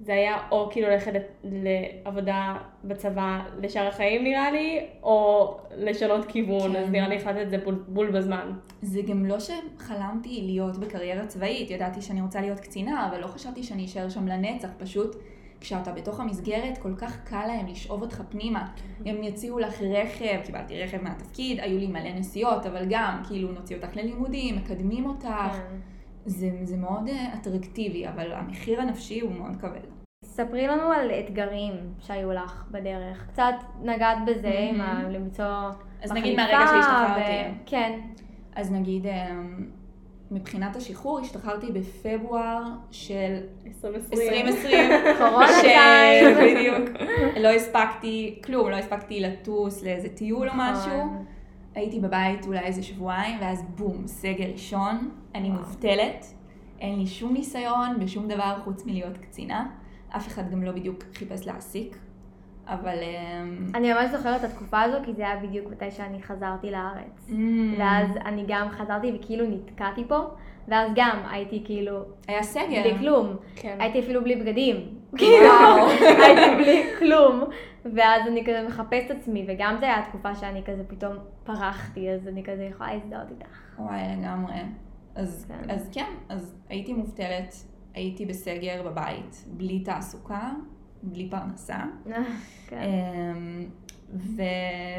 זה 0.00 0.12
היה 0.12 0.36
או 0.50 0.68
כאילו 0.70 0.88
ללכת 0.88 1.12
לעבודה 1.44 2.56
בצבא 2.84 3.40
לשאר 3.60 3.86
החיים 3.88 4.24
נראה 4.24 4.50
לי, 4.50 4.86
או 5.02 5.56
לשנות 5.76 6.26
כיוון, 6.26 6.72
כן. 6.72 6.76
אז 6.76 6.90
נראה 6.90 7.08
לי 7.08 7.16
החלטתי 7.16 7.42
את 7.42 7.50
זה 7.50 7.58
בול, 7.58 7.84
בול 7.88 8.10
בזמן. 8.10 8.52
זה 8.82 9.02
גם 9.02 9.26
לא 9.26 9.36
שחלמתי 9.40 10.42
להיות 10.42 10.78
בקריירה 10.78 11.26
צבאית, 11.26 11.70
ידעתי 11.70 12.02
שאני 12.02 12.22
רוצה 12.22 12.40
להיות 12.40 12.60
קצינה, 12.60 13.08
אבל 13.08 13.20
לא 13.20 13.26
חשבתי 13.26 13.62
שאני 13.62 13.84
אשאר 13.84 14.08
שם 14.08 14.28
לנצח, 14.28 14.68
פשוט 14.78 15.16
כשאתה 15.60 15.92
בתוך 15.92 16.20
המסגרת 16.20 16.78
כל 16.78 16.94
כך 16.94 17.24
קל 17.24 17.46
להם 17.46 17.66
לשאוב 17.66 18.02
אותך 18.02 18.22
פנימה. 18.28 18.68
הם 19.06 19.22
יציעו 19.22 19.58
לך 19.58 19.82
רכב, 19.82 20.40
קיבלתי 20.44 20.82
רכב 20.82 21.02
מהתפקיד, 21.02 21.60
היו 21.60 21.78
לי 21.78 21.86
מלא 21.86 22.12
נסיעות, 22.14 22.66
אבל 22.66 22.86
גם 22.90 23.22
כאילו 23.28 23.52
נוציא 23.52 23.76
אותך 23.76 23.96
ללימודים, 23.96 24.56
מקדמים 24.56 25.06
אותך. 25.06 25.28
זה, 26.28 26.50
זה 26.62 26.76
מאוד 26.76 27.08
אה, 27.08 27.34
אטרקטיבי, 27.34 28.08
אבל 28.08 28.32
המחיר 28.32 28.80
הנפשי 28.80 29.20
הוא 29.20 29.32
מאוד 29.32 29.56
כבד. 29.60 29.80
ספרי 30.24 30.66
לנו 30.66 30.82
על 30.92 31.10
אתגרים 31.10 31.72
שהיו 32.00 32.32
לך 32.32 32.64
בדרך. 32.70 33.26
קצת 33.32 33.54
נגעת 33.82 34.18
בזה, 34.26 34.48
Mhm. 34.50 34.74
עם 34.74 34.80
ה- 34.80 35.08
למצוא 35.10 35.44
אז 36.02 36.12
נגיד 36.12 36.22
מחליפה, 36.34 36.42
מהרגע 36.42 36.66
שהשתחררתי. 36.70 37.20
ו- 37.20 37.66
כן. 37.66 38.00
אז 38.56 38.72
נגיד, 38.72 39.06
אה, 39.06 39.30
מבחינת 40.30 40.76
השחרור, 40.76 41.18
השתחררתי 41.20 41.66
בפברואר 41.72 42.62
של 42.90 43.36
2020. 43.66 44.46
2020. 44.46 44.90
קורונה 45.18 45.46
טיים. 45.60 46.36
בדיוק. 46.56 46.98
לא 47.40 47.48
הספקתי 47.48 48.38
כלום, 48.44 48.70
לא 48.70 48.76
הספקתי 48.76 49.20
לטוס 49.20 49.82
לאיזה 49.84 50.08
טיול 50.08 50.48
או 50.48 50.54
נכון. 50.54 50.72
משהו. 50.72 51.24
הייתי 51.74 52.00
בבית 52.00 52.46
אולי 52.46 52.58
איזה 52.58 52.82
שבועיים, 52.82 53.36
ואז 53.40 53.62
בום, 53.76 54.06
סגר 54.06 54.44
ראשון, 54.52 55.10
אני 55.38 55.50
מובטלת, 55.50 56.26
אין 56.80 56.98
לי 56.98 57.06
שום 57.06 57.32
ניסיון 57.32 58.00
בשום 58.00 58.28
דבר 58.28 58.54
חוץ 58.64 58.86
מלהיות 58.86 59.18
קצינה. 59.18 59.66
אף 60.16 60.28
אחד 60.28 60.50
גם 60.50 60.62
לא 60.62 60.72
בדיוק 60.72 61.04
חיפש 61.14 61.46
להעסיק, 61.46 61.98
אבל... 62.66 62.98
אמ, 63.02 63.66
אני 63.74 63.92
ממש 63.92 64.10
זוכרת 64.10 64.44
את 64.44 64.50
התקופה 64.50 64.80
הזו, 64.80 64.96
כי 65.04 65.12
זה 65.12 65.22
היה 65.22 65.36
בדיוק 65.36 65.70
מתי 65.70 65.90
שאני 65.90 66.22
חזרתי 66.22 66.70
לארץ. 66.70 67.28
אמ, 67.28 67.74
ואז 67.78 68.08
אני 68.24 68.44
גם 68.48 68.68
חזרתי 68.70 69.12
וכאילו 69.16 69.44
נתקעתי 69.50 70.04
פה, 70.08 70.18
ואז 70.68 70.90
גם 70.94 71.18
הייתי 71.30 71.62
כאילו 71.64 72.00
היה 72.28 72.42
סגר. 72.42 72.82
בלי 72.82 72.98
כלום. 72.98 73.36
כן. 73.56 73.76
הייתי 73.80 74.00
אפילו 74.00 74.24
בלי 74.24 74.36
בגדים. 74.36 74.76
כאילו, 75.16 75.50
הייתי 76.24 76.56
בלי 76.56 76.82
כלום. 76.98 77.44
ואז 77.84 78.26
אני 78.26 78.44
כזה 78.44 78.64
מחפשת 78.68 79.10
עצמי, 79.10 79.46
וגם 79.48 79.76
זה 79.80 79.86
היה 79.86 80.02
תקופה 80.08 80.34
שאני 80.34 80.62
כזה 80.64 80.82
פתאום 80.88 81.12
פרחתי, 81.44 82.10
אז 82.10 82.28
אני 82.28 82.44
כזה 82.44 82.64
יכולה 82.64 82.94
להזדהות 82.94 83.30
איתך. 83.30 83.58
וואי, 83.78 84.00
לגמרי. 84.18 84.54
אז 85.18 85.46
כן. 85.48 85.70
אז 85.70 85.88
כן, 85.92 86.12
אז 86.28 86.54
הייתי 86.68 86.92
מובטלת, 86.92 87.54
הייתי 87.94 88.26
בסגר 88.26 88.82
בבית, 88.82 89.44
בלי 89.46 89.80
תעסוקה, 89.80 90.50
בלי 91.02 91.30
פרנסה. 91.30 91.78
כן. 92.68 92.76
אמ, 92.76 93.66
ו... 94.12 94.42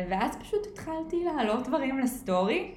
ואז 0.09 0.35
פשוט 0.35 0.67
התחלתי 0.73 1.23
להעלות 1.23 1.67
דברים 1.67 1.99
לסטורי 1.99 2.71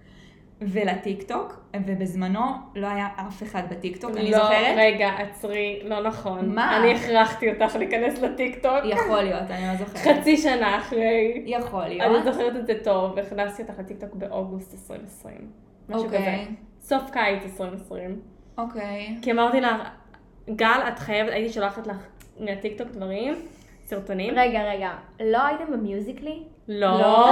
ולטיקטוק, 0.72 1.64
ובזמנו 1.86 2.40
לא 2.74 2.86
היה 2.86 3.08
אף 3.16 3.42
אחד 3.42 3.62
בטיקטוק, 3.70 4.16
אני 4.16 4.30
לא, 4.30 4.38
זוכרת. 4.38 4.76
רגע, 4.76 5.08
עצרי, 5.08 5.80
לא 5.84 6.02
נכון. 6.02 6.54
מה? 6.54 6.76
אני 6.76 6.94
הכרחתי 6.94 7.52
אותך 7.52 7.76
להיכנס 7.76 8.18
לטיקטוק. 8.18 8.84
יכול 8.84 9.22
להיות, 9.22 9.50
אני 9.50 9.66
לא 9.66 9.76
זוכרת. 9.76 10.18
חצי 10.18 10.36
שנה 10.36 10.78
אחרי. 10.78 11.42
יכול 11.46 11.82
אני 11.82 11.98
להיות. 11.98 12.24
זוכרת 12.24 12.56
את 12.56 12.66
זה 12.66 12.74
טוב, 12.84 13.18
הכנסתי 13.18 13.62
אותך 13.62 13.78
לטיקטוק 13.78 14.14
באוגוסט 14.14 14.74
2020. 14.74 15.50
משהו 15.88 16.08
כזה. 16.08 16.44
סוף 16.88 17.10
קיץ 17.10 17.42
2020. 17.44 18.20
אוקיי. 18.58 19.16
כי 19.22 19.32
אמרתי 19.32 19.60
לה, 19.60 19.78
גל, 20.50 20.80
את 20.88 20.98
חייבת, 20.98 21.32
הייתי 21.32 21.52
שולחת 21.52 21.86
לך 21.86 21.96
מהטיקטוק 22.40 22.88
דברים, 22.88 23.34
סרטונים. 23.86 24.34
רגע, 24.36 24.62
רגע, 24.62 24.90
לא 25.20 25.38
הייתם 25.46 25.72
במיוזיקלי? 25.72 26.42
לא. 26.68 27.24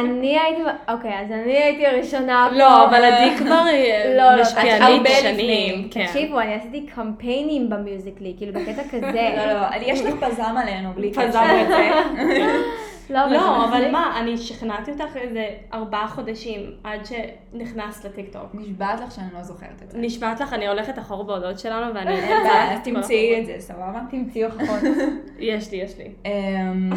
אני 0.00 0.38
הייתי, 0.38 0.62
אוקיי, 0.88 1.20
אז 1.20 1.32
אני 1.32 1.52
הייתי 1.52 1.86
הראשונה 1.86 2.48
פה. 2.50 2.56
לא, 2.58 2.88
אבל 2.88 3.04
עדי 3.04 3.36
כבר 3.38 3.64
לא, 4.16 4.34
לא, 4.34 4.42
משפיענית 4.42 5.02
שנים. 5.20 5.88
כן. 5.90 6.06
תקשיבו, 6.06 6.40
אני 6.40 6.54
עשיתי 6.54 6.86
קמפיינים 6.86 7.70
במיוזיקלי, 7.70 8.34
כאילו 8.36 8.52
בקטע 8.52 8.82
כזה. 8.90 9.34
לא, 9.36 9.52
לא, 9.52 9.66
יש 9.80 10.00
לך 10.00 10.14
פזם 10.24 10.56
עלינו, 10.56 10.92
בלי 10.92 11.10
קשר. 11.10 11.28
פזרנו 11.28 11.62
את 11.62 11.68
זה. 11.68 11.90
לא, 13.10 13.26
לא, 13.26 13.30
זה 13.30 13.64
אבל. 13.64 13.90
מה, 13.90 14.20
אני 14.20 14.38
שכנעתי 14.38 14.90
אותך 14.90 15.16
איזה 15.16 15.48
ארבעה 15.72 16.08
חודשים 16.08 16.60
עד 16.84 17.00
שנכנסת 17.06 18.04
לטיקטוק. 18.04 18.54
נשבעת 18.54 19.00
לך 19.00 19.12
שאני 19.12 19.26
לא 19.34 19.42
זוכרת 19.42 19.82
את 19.82 19.90
זה. 19.90 19.98
נשבעת 19.98 20.40
לך, 20.40 20.52
אני 20.52 20.68
הולכת 20.68 20.98
אחורה 20.98 21.24
בהודעות 21.24 21.58
שלנו 21.58 21.94
ואני... 21.94 22.32
אז 22.72 22.78
תמצאי 22.84 23.40
את 23.40 23.46
זה, 23.46 23.56
סבבה? 23.58 24.00
תמצאי 24.10 24.44
הוכחות. 24.44 24.80
יש 25.38 25.70
לי, 25.70 25.76
יש 25.76 25.98
לי. 25.98 26.08
אמ, 26.24 26.90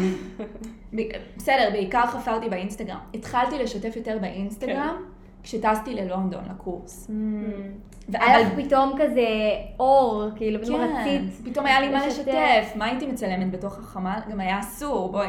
בסדר, 1.36 1.68
בעיקר 1.72 2.06
חפרתי 2.06 2.48
באינסטגרם. 2.48 2.98
התחלתי 3.14 3.58
לשתף 3.58 3.96
יותר 3.96 4.18
באינסטגרם 4.20 4.96
כשטסתי 5.42 5.94
ללונדון 5.94 6.44
לקורס. 6.50 7.10
היה 8.12 8.40
אבל- 8.40 8.46
לך 8.46 8.66
פתאום 8.66 8.92
כזה 8.98 9.26
אור, 9.80 10.24
כאילו, 10.36 10.62
פתאום 10.62 10.80
כן, 10.80 10.96
רצית. 11.00 11.46
פתאום 11.50 11.66
היה 11.66 11.80
לי 11.80 11.88
מה 11.88 12.06
לשתף. 12.06 12.72
מה 12.76 12.84
הייתי 12.84 13.06
מצלמת 13.06 13.50
בתוך 13.50 13.78
החמ"ל? 13.78 14.18
גם 14.30 14.40
היה 14.40 14.60
אסור, 14.60 15.12
בואי. 15.12 15.28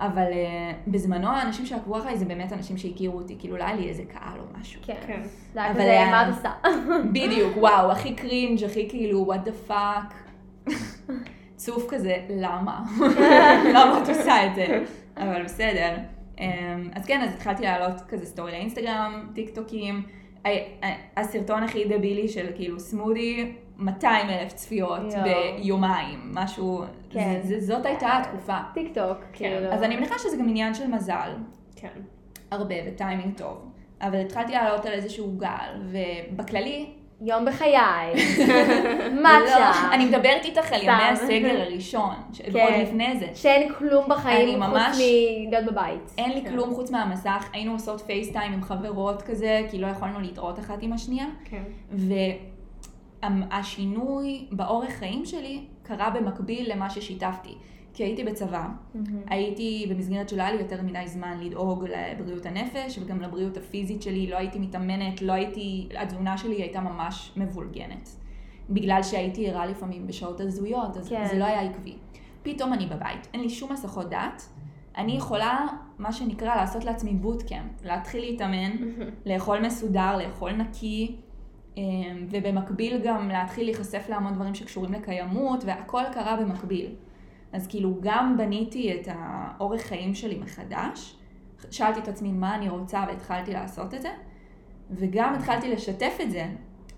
אבל 0.00 0.22
אה, 0.32 0.72
בזמנו 0.86 1.28
האנשים 1.28 1.66
שעקבו 1.66 1.98
אחריי 1.98 2.16
זה 2.18 2.24
באמת 2.24 2.52
אנשים 2.52 2.76
שהכירו 2.78 3.18
אותי, 3.18 3.36
כאילו 3.38 3.56
לא 3.56 3.64
היה 3.64 3.74
לי 3.74 3.88
איזה 3.88 4.02
קהל 4.04 4.38
או 4.40 4.60
משהו. 4.60 4.80
כן. 4.84 4.94
כן. 5.06 5.20
זה 5.54 5.60
היה 5.60 5.70
אבל 5.70 5.80
כזה, 5.80 5.90
היה- 5.90 6.10
מה 6.10 6.28
את 6.28 6.34
עושה? 6.34 6.50
בדיוק, 7.14 7.56
וואו, 7.56 7.90
הכי 7.92 8.14
קרינג', 8.14 8.64
הכי 8.64 8.88
כאילו, 8.88 9.32
what 9.34 9.48
the 9.48 9.70
fuck. 9.70 10.14
צוף 11.56 11.86
כזה, 11.88 12.16
למה? 12.30 12.82
למה 13.74 13.98
את 14.02 14.08
עושה 14.08 14.46
את 14.46 14.54
זה? 14.54 14.84
אבל 15.16 15.42
בסדר. 15.44 15.96
אמ, 16.40 16.46
אז 16.94 17.06
כן, 17.06 17.20
אז 17.22 17.34
התחלתי 17.34 17.62
לעלות 17.62 18.00
כזה 18.08 18.26
סטורי 18.26 18.52
לאינסטגרם, 18.52 19.30
טיק 19.34 19.50
טוקים. 19.54 20.02
הסרטון 21.16 21.62
הכי 21.62 21.84
דבילי 21.84 22.28
של 22.28 22.46
כאילו 22.54 22.80
smoothie, 22.80 23.52
200 23.78 24.28
אלף 24.30 24.52
צפיות 24.52 25.00
יואו. 25.12 25.24
ביומיים, 25.58 26.18
משהו, 26.34 26.82
כן. 27.10 27.40
זה- 27.42 27.60
זה- 27.60 27.66
זאת 27.66 27.86
הייתה 27.86 28.18
התקופה. 28.18 28.56
טיק 28.74 28.94
טוק, 28.94 29.18
כאילו. 29.32 29.66
אז 29.72 29.82
אני 29.82 29.96
מניחה 29.96 30.14
שזה 30.18 30.36
גם 30.36 30.48
עניין 30.48 30.74
של 30.74 30.86
מזל, 30.86 31.30
כן. 31.76 31.88
הרבה 32.50 32.74
וטיימינג 32.86 33.36
טוב. 33.36 33.70
אבל 34.00 34.20
התחלתי 34.20 34.52
לעלות 34.52 34.86
על 34.86 34.92
איזשהו 34.92 35.32
גל, 35.38 35.82
ובכללי, 36.32 36.90
יום 37.20 37.44
בחיי. 37.44 37.76
לא, 39.14 39.22
מאצ'ה. 39.22 39.72
אני 39.92 40.04
מדברת 40.04 40.44
איתך 40.44 40.72
על 40.72 40.82
ימי. 40.82 40.92
הסגר 40.92 41.60
הראשון, 41.60 42.14
ש- 42.32 42.40
כן. 42.40 42.58
עוד 42.60 42.72
לפני 42.82 43.18
זה. 43.18 43.26
שאין 43.34 43.72
כלום 43.72 44.04
בחיים 44.08 44.62
חוץ 44.64 44.72
מלהיות 44.96 45.64
בבית. 45.66 46.14
אין 46.18 46.32
לי 46.32 46.42
כן. 46.42 46.50
כלום 46.50 46.74
חוץ 46.74 46.90
מהמסך, 46.90 47.48
היינו 47.52 47.72
עושות 47.72 48.00
FaceTime 48.00 48.52
עם 48.52 48.62
חברות 48.62 49.22
כזה, 49.22 49.60
כי 49.70 49.78
לא 49.78 49.86
יכולנו 49.86 50.20
להתראות 50.20 50.58
אחת 50.58 50.78
עם 50.80 50.92
השנייה. 50.92 51.26
כן. 51.44 51.62
והשינוי 53.22 54.46
באורך 54.52 54.90
חיים 54.90 55.24
שלי 55.24 55.60
קרה 55.82 56.10
במקביל 56.10 56.72
למה 56.72 56.90
ששיתפתי. 56.90 57.54
כי 57.96 58.04
הייתי 58.04 58.24
בצבא, 58.24 58.68
הייתי 59.26 59.86
במסגרת 59.90 60.28
שלא 60.28 60.42
היה 60.42 60.52
לי 60.52 60.58
יותר 60.58 60.82
מדי 60.82 61.06
זמן 61.06 61.40
לדאוג 61.40 61.84
לבריאות 61.84 62.46
הנפש 62.46 62.98
וגם 62.98 63.20
לבריאות 63.20 63.56
הפיזית 63.56 64.02
שלי, 64.02 64.26
לא 64.26 64.36
הייתי 64.36 64.58
מתאמנת, 64.58 65.22
לא 65.22 65.32
הייתי, 65.32 65.88
התזונה 65.98 66.38
שלי 66.38 66.54
הייתה 66.54 66.80
ממש 66.80 67.32
מבולגנת. 67.36 68.08
בגלל 68.70 69.02
שהייתי 69.02 69.50
ערה 69.50 69.66
לפעמים 69.66 70.06
בשעות 70.06 70.40
הזויות, 70.40 70.96
אז 70.96 71.08
כן. 71.08 71.24
זה 71.26 71.38
לא 71.38 71.44
היה 71.44 71.60
עקבי. 71.60 71.96
פתאום 72.42 72.72
אני 72.72 72.86
בבית, 72.86 73.28
אין 73.34 73.40
לי 73.40 73.50
שום 73.50 73.72
הסחות 73.72 74.10
דעת, 74.10 74.42
אני 74.96 75.12
יכולה, 75.12 75.66
מה 75.98 76.12
שנקרא, 76.12 76.56
לעשות 76.56 76.84
לעצמי 76.84 77.12
בוטקאמפ, 77.12 77.84
להתחיל 77.84 78.20
להתאמן, 78.20 78.72
לאכול 79.26 79.66
מסודר, 79.66 80.16
לאכול 80.16 80.52
נקי, 80.52 81.16
אמ, 81.76 82.26
ובמקביל 82.30 83.00
גם 83.04 83.28
להתחיל 83.28 83.64
להיחשף 83.64 84.06
להמון 84.08 84.34
דברים 84.34 84.54
שקשורים 84.54 84.92
לקיימות, 84.92 85.64
והכל 85.64 86.02
קרה 86.12 86.36
במקביל. 86.36 86.94
אז 87.52 87.66
כאילו 87.66 87.94
גם 88.00 88.36
בניתי 88.38 88.94
את 89.00 89.08
האורך 89.10 89.80
חיים 89.82 90.14
שלי 90.14 90.38
מחדש, 90.38 91.16
שאלתי 91.70 92.00
את 92.00 92.08
עצמי 92.08 92.32
מה 92.32 92.54
אני 92.54 92.68
רוצה 92.68 93.04
והתחלתי 93.08 93.52
לעשות 93.52 93.94
את 93.94 94.02
זה, 94.02 94.08
וגם 94.90 95.34
התחלתי 95.34 95.68
לשתף 95.72 96.18
את 96.22 96.30
זה, 96.30 96.44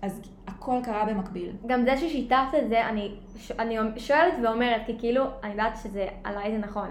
אז 0.01 0.21
הכל 0.47 0.75
קרה 0.83 1.05
במקביל. 1.05 1.51
גם 1.67 1.83
זה 1.85 1.97
ששיתפת 1.97 2.55
את 2.63 2.69
זה, 2.69 2.87
אני, 2.89 3.11
ש- 3.37 3.51
אני 3.51 3.75
שואלת 3.97 4.33
ואומרת, 4.43 4.81
כי 4.85 4.95
כאילו, 4.99 5.23
אני 5.43 5.51
יודעת 5.51 5.77
שזה 5.83 6.07
עליי 6.23 6.51
זה 6.51 6.57
נכון. 6.57 6.87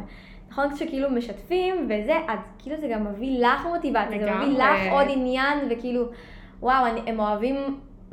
נכון 0.50 0.76
שכאילו 0.76 1.10
משתפים 1.10 1.74
וזה, 1.84 2.14
אז 2.28 2.38
כאילו 2.58 2.76
זה 2.80 2.88
גם 2.88 3.04
מביא 3.04 3.40
לך 3.46 3.66
מוטיבציה, 3.74 4.18
זה 4.18 4.34
מביא. 4.34 4.58
לך 4.58 4.92
עוד 4.92 5.06
עניין, 5.08 5.58
וכאילו, 5.70 6.04
וואו, 6.60 6.86
אני, 6.86 7.00
הם 7.10 7.20
אוהבים 7.20 7.56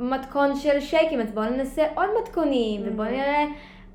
מתכון 0.00 0.56
של 0.56 0.80
שייקים, 0.80 1.20
אז 1.20 1.32
בואו 1.32 1.50
ננסה 1.50 1.82
עוד 1.94 2.08
מתכונים, 2.22 2.80
ובואו 2.84 3.08
Mhm. 3.08 3.10
נראה 3.10 3.44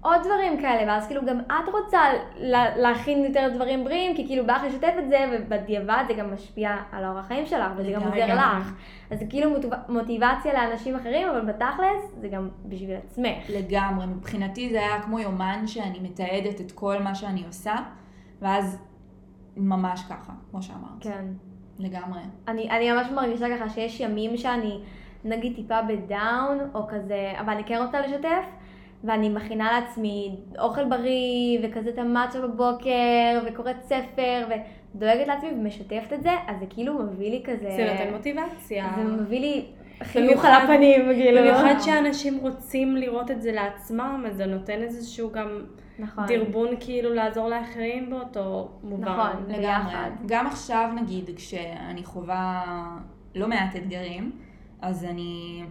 עוד 0.01 0.21
דברים 0.25 0.61
כאלה, 0.61 0.91
ואז 0.91 1.07
כאילו 1.07 1.25
גם 1.25 1.39
את 1.39 1.69
רוצה 1.73 1.99
לה- 2.37 2.77
להכין 2.77 3.25
יותר 3.25 3.49
דברים 3.55 3.83
בריאים, 3.83 4.15
כי 4.15 4.27
כאילו 4.27 4.45
בא 4.45 4.53
לך 4.55 4.63
לשתף 4.63 4.93
את 4.99 5.09
זה, 5.09 5.17
ובדיעבד 5.31 6.03
זה 6.07 6.13
גם 6.13 6.33
משפיע 6.33 6.75
על 6.91 7.03
האורח 7.03 7.25
חיים 7.27 7.45
שלך, 7.45 7.71
וזה 7.77 7.91
גם 7.91 8.01
עוזר. 8.03 8.35
לך. 8.35 8.73
אז 9.11 9.19
זה 9.19 9.25
כאילו 9.29 9.49
מוטיב- 9.51 9.73
מוטיבציה 9.89 10.53
לאנשים 10.53 10.95
אחרים, 10.95 11.29
אבל 11.29 11.41
בתכלס 11.41 12.11
זה 12.21 12.27
גם 12.27 12.49
בשביל 12.65 12.95
עצמך. 13.05 13.49
לגמרי, 13.49 14.05
מבחינתי 14.05 14.69
זה 14.69 14.79
היה 14.79 15.01
כמו 15.01 15.19
יומן 15.19 15.67
שאני 15.67 15.99
מתעדת 15.99 16.61
את 16.61 16.71
כל 16.71 16.99
מה 16.99 17.15
שאני 17.15 17.43
עושה, 17.47 17.75
ואז 18.41 18.79
ממש 19.57 20.03
ככה, 20.09 20.33
כמו 20.51 20.61
שאמרת. 20.61 21.01
כן. 21.01 21.25
לגמרי. 21.79 22.19
אני, 22.47 22.69
אני 22.69 22.91
ממש 22.91 23.07
מרגישה 23.11 23.45
ככה 23.57 23.69
שיש 23.69 23.99
ימים 23.99 24.37
שאני 24.37 24.79
נגיד 25.25 25.55
טיפה 25.55 25.81
בדאון, 25.81 26.59
או 26.73 26.87
כזה, 26.87 27.33
אבל 27.39 27.49
אני 27.53 27.63
כן 27.63 27.81
רוצה 27.85 28.01
לשתף, 28.01 28.45
ואני 29.03 29.29
מכינה 29.29 29.79
לעצמי 29.79 30.35
אוכל 30.59 30.85
בריא, 30.89 31.59
וכזה 31.63 31.89
את 31.89 31.97
המצ'ה 31.97 32.41
בבוקר, 32.41 33.41
וקוראת 33.45 33.83
ספר, 33.83 34.47
ודואגת 34.95 35.27
לעצמי 35.27 35.49
ומשתפת 35.51 36.13
את 36.13 36.23
זה, 36.23 36.29
אז 36.47 36.59
זה 36.59 36.65
כאילו 36.69 36.93
מביא 36.99 37.31
לי 37.31 37.41
כזה... 37.45 37.69
זה 37.77 37.87
נותן 37.91 38.13
מוטיבציה. 38.13 38.87
זה 38.95 39.03
מביא 39.03 39.39
לי 39.39 39.65
חיוך 40.03 40.25
במיוחד- 40.25 40.49
על 40.49 40.61
הפנים, 40.63 41.01
כאילו. 41.13 41.41
במיוחד 41.41 41.75
שאנשים 41.79 42.37
רוצים 42.37 42.95
לראות 42.95 43.31
את 43.31 43.41
זה 43.41 43.51
לעצמם, 43.51 44.23
אז 44.27 44.35
זה 44.37 44.45
נותן 44.45 44.81
איזשהו 44.81 45.31
גם 45.31 45.61
נכון. 45.99 46.25
דרבון 46.27 46.67
כאילו 46.79 47.13
לעזור 47.13 47.49
לאחרים 47.49 48.09
באותו 48.09 48.69
מובן. 48.83 49.07
נכון. 49.07 49.29
לגמרי. 49.49 49.93
גם 50.25 50.47
עכשיו 50.47 50.89
נגיד, 51.01 51.29
כשאני 51.35 52.03
חווה 52.03 52.63
לא 53.35 53.47
מעט 53.47 53.75
אתגרים, 53.75 54.31
אז 54.81 55.05
אני, 55.05 55.63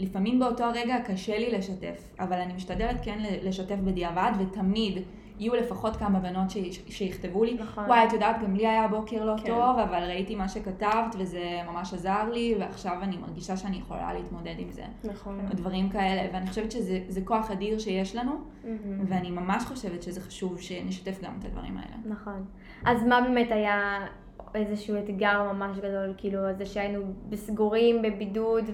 לפעמים 0.00 0.40
באותו 0.40 0.64
הרגע 0.64 0.96
קשה 1.04 1.38
לי 1.38 1.50
לשתף, 1.50 2.08
אבל 2.20 2.36
אני 2.40 2.52
משתדלת 2.52 2.96
כן 3.02 3.18
לשתף 3.42 3.76
בדיעבד, 3.84 4.32
ותמיד 4.38 4.98
יהיו 5.38 5.54
לפחות 5.54 5.96
כמה 5.96 6.20
בנות 6.20 6.50
ש- 6.50 6.80
שיכתבו 6.88 7.44
לי, 7.44 7.54
נכון. 7.54 7.84
וואי, 7.84 8.06
את 8.06 8.12
יודעת, 8.12 8.42
גם 8.42 8.54
לי 8.54 8.66
היה 8.66 8.88
בוקר 8.88 9.24
לא 9.24 9.36
כן. 9.36 9.46
טוב, 9.46 9.78
אבל 9.78 10.02
ראיתי 10.04 10.34
מה 10.34 10.48
שכתבת, 10.48 11.14
וזה 11.18 11.60
ממש 11.66 11.94
עזר 11.94 12.30
לי, 12.32 12.54
ועכשיו 12.60 12.98
אני 13.02 13.16
מרגישה 13.16 13.56
שאני 13.56 13.76
יכולה 13.76 14.12
להתמודד 14.12 14.54
עם 14.58 14.70
זה. 14.70 14.82
נכון. 15.04 15.40
דברים 15.54 15.88
כאלה, 15.88 16.28
ואני 16.32 16.46
חושבת 16.46 16.72
שזה 16.72 17.00
זה 17.08 17.20
כוח 17.24 17.50
אדיר 17.50 17.78
שיש 17.78 18.16
לנו, 18.16 18.32
מהמם. 18.64 19.04
ואני 19.08 19.30
ממש 19.30 19.64
חושבת 19.64 20.02
שזה 20.02 20.20
חשוב 20.20 20.60
שנשתף 20.60 21.22
גם 21.22 21.32
את 21.38 21.44
הדברים 21.44 21.76
האלה. 21.76 21.96
נכון. 22.04 22.44
אז 22.86 23.06
מה 23.06 23.20
באמת 23.20 23.52
היה 23.52 24.06
איזשהו 24.54 24.96
אתגר 24.98 25.52
ממש 25.52 25.78
גדול, 25.78 26.14
כאילו, 26.16 26.38
זה 26.58 26.66
שהיינו 26.66 27.00
סגורים 27.34 28.02
בבידוד 28.02 28.64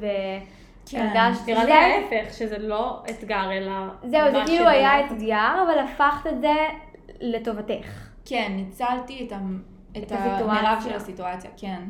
והרגשת... 0.94 1.48
נראה 1.48 1.64
לי 1.64 1.72
ההפך, 1.72 2.34
שזה 2.34 2.58
לא 2.58 3.02
אתגר, 3.10 3.52
אלא... 3.52 3.72
זהו, 4.04 4.30
זה 4.32 4.38
כאילו 4.46 4.68
היה 4.68 5.06
אתגר, 5.06 5.64
אבל 5.66 5.78
הפכת 5.78 6.26
את 6.26 6.40
זה 6.40 6.54
לטובתך. 7.20 8.08
כן, 8.24 8.52
ניצלתי 8.56 9.26
את, 9.26 9.32
ה... 9.32 9.38
את. 9.98 10.12
המרב 10.12 10.78
של 10.84 10.94
הסיטואציה, 10.94 11.50
כן. 11.56 11.82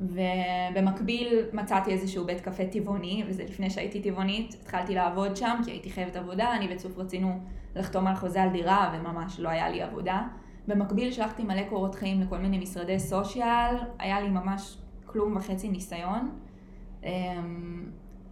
ובמקביל 0.00 1.38
מצאתי 1.52 1.92
איזשהו 1.92 2.24
בית 2.24 2.40
קפה 2.40 2.64
טבעוני, 2.64 3.24
וזה 3.26 3.44
לפני 3.44 3.70
שהייתי 3.70 4.00
טבעונית, 4.02 4.56
התחלתי 4.62 4.94
לעבוד 4.94 5.36
שם 5.36 5.60
כי 5.64 5.70
הייתי 5.70 5.90
חייבת 5.90 6.16
עבודה, 6.16 6.52
אני 6.52 6.74
וצוף 6.74 6.98
רצינו 6.98 7.40
לחתום 7.76 8.06
על 8.06 8.14
חוזה 8.14 8.42
על 8.42 8.48
דירה 8.48 8.94
וממש 8.94 9.40
לא 9.40 9.48
היה 9.48 9.68
לי 9.68 9.82
עבודה. 9.82 10.22
במקביל 10.68 11.12
שלחתי 11.12 11.42
מלא 11.42 11.62
קורות 11.68 11.94
חיים 11.94 12.20
לכל 12.20 12.38
מיני 12.38 12.58
משרדי 12.58 12.98
סושיאל, 12.98 13.76
היה 13.98 14.20
לי 14.20 14.28
ממש 14.28 14.78
כלום 15.06 15.36
וחצי 15.36 15.68
ניסיון. 15.68 16.30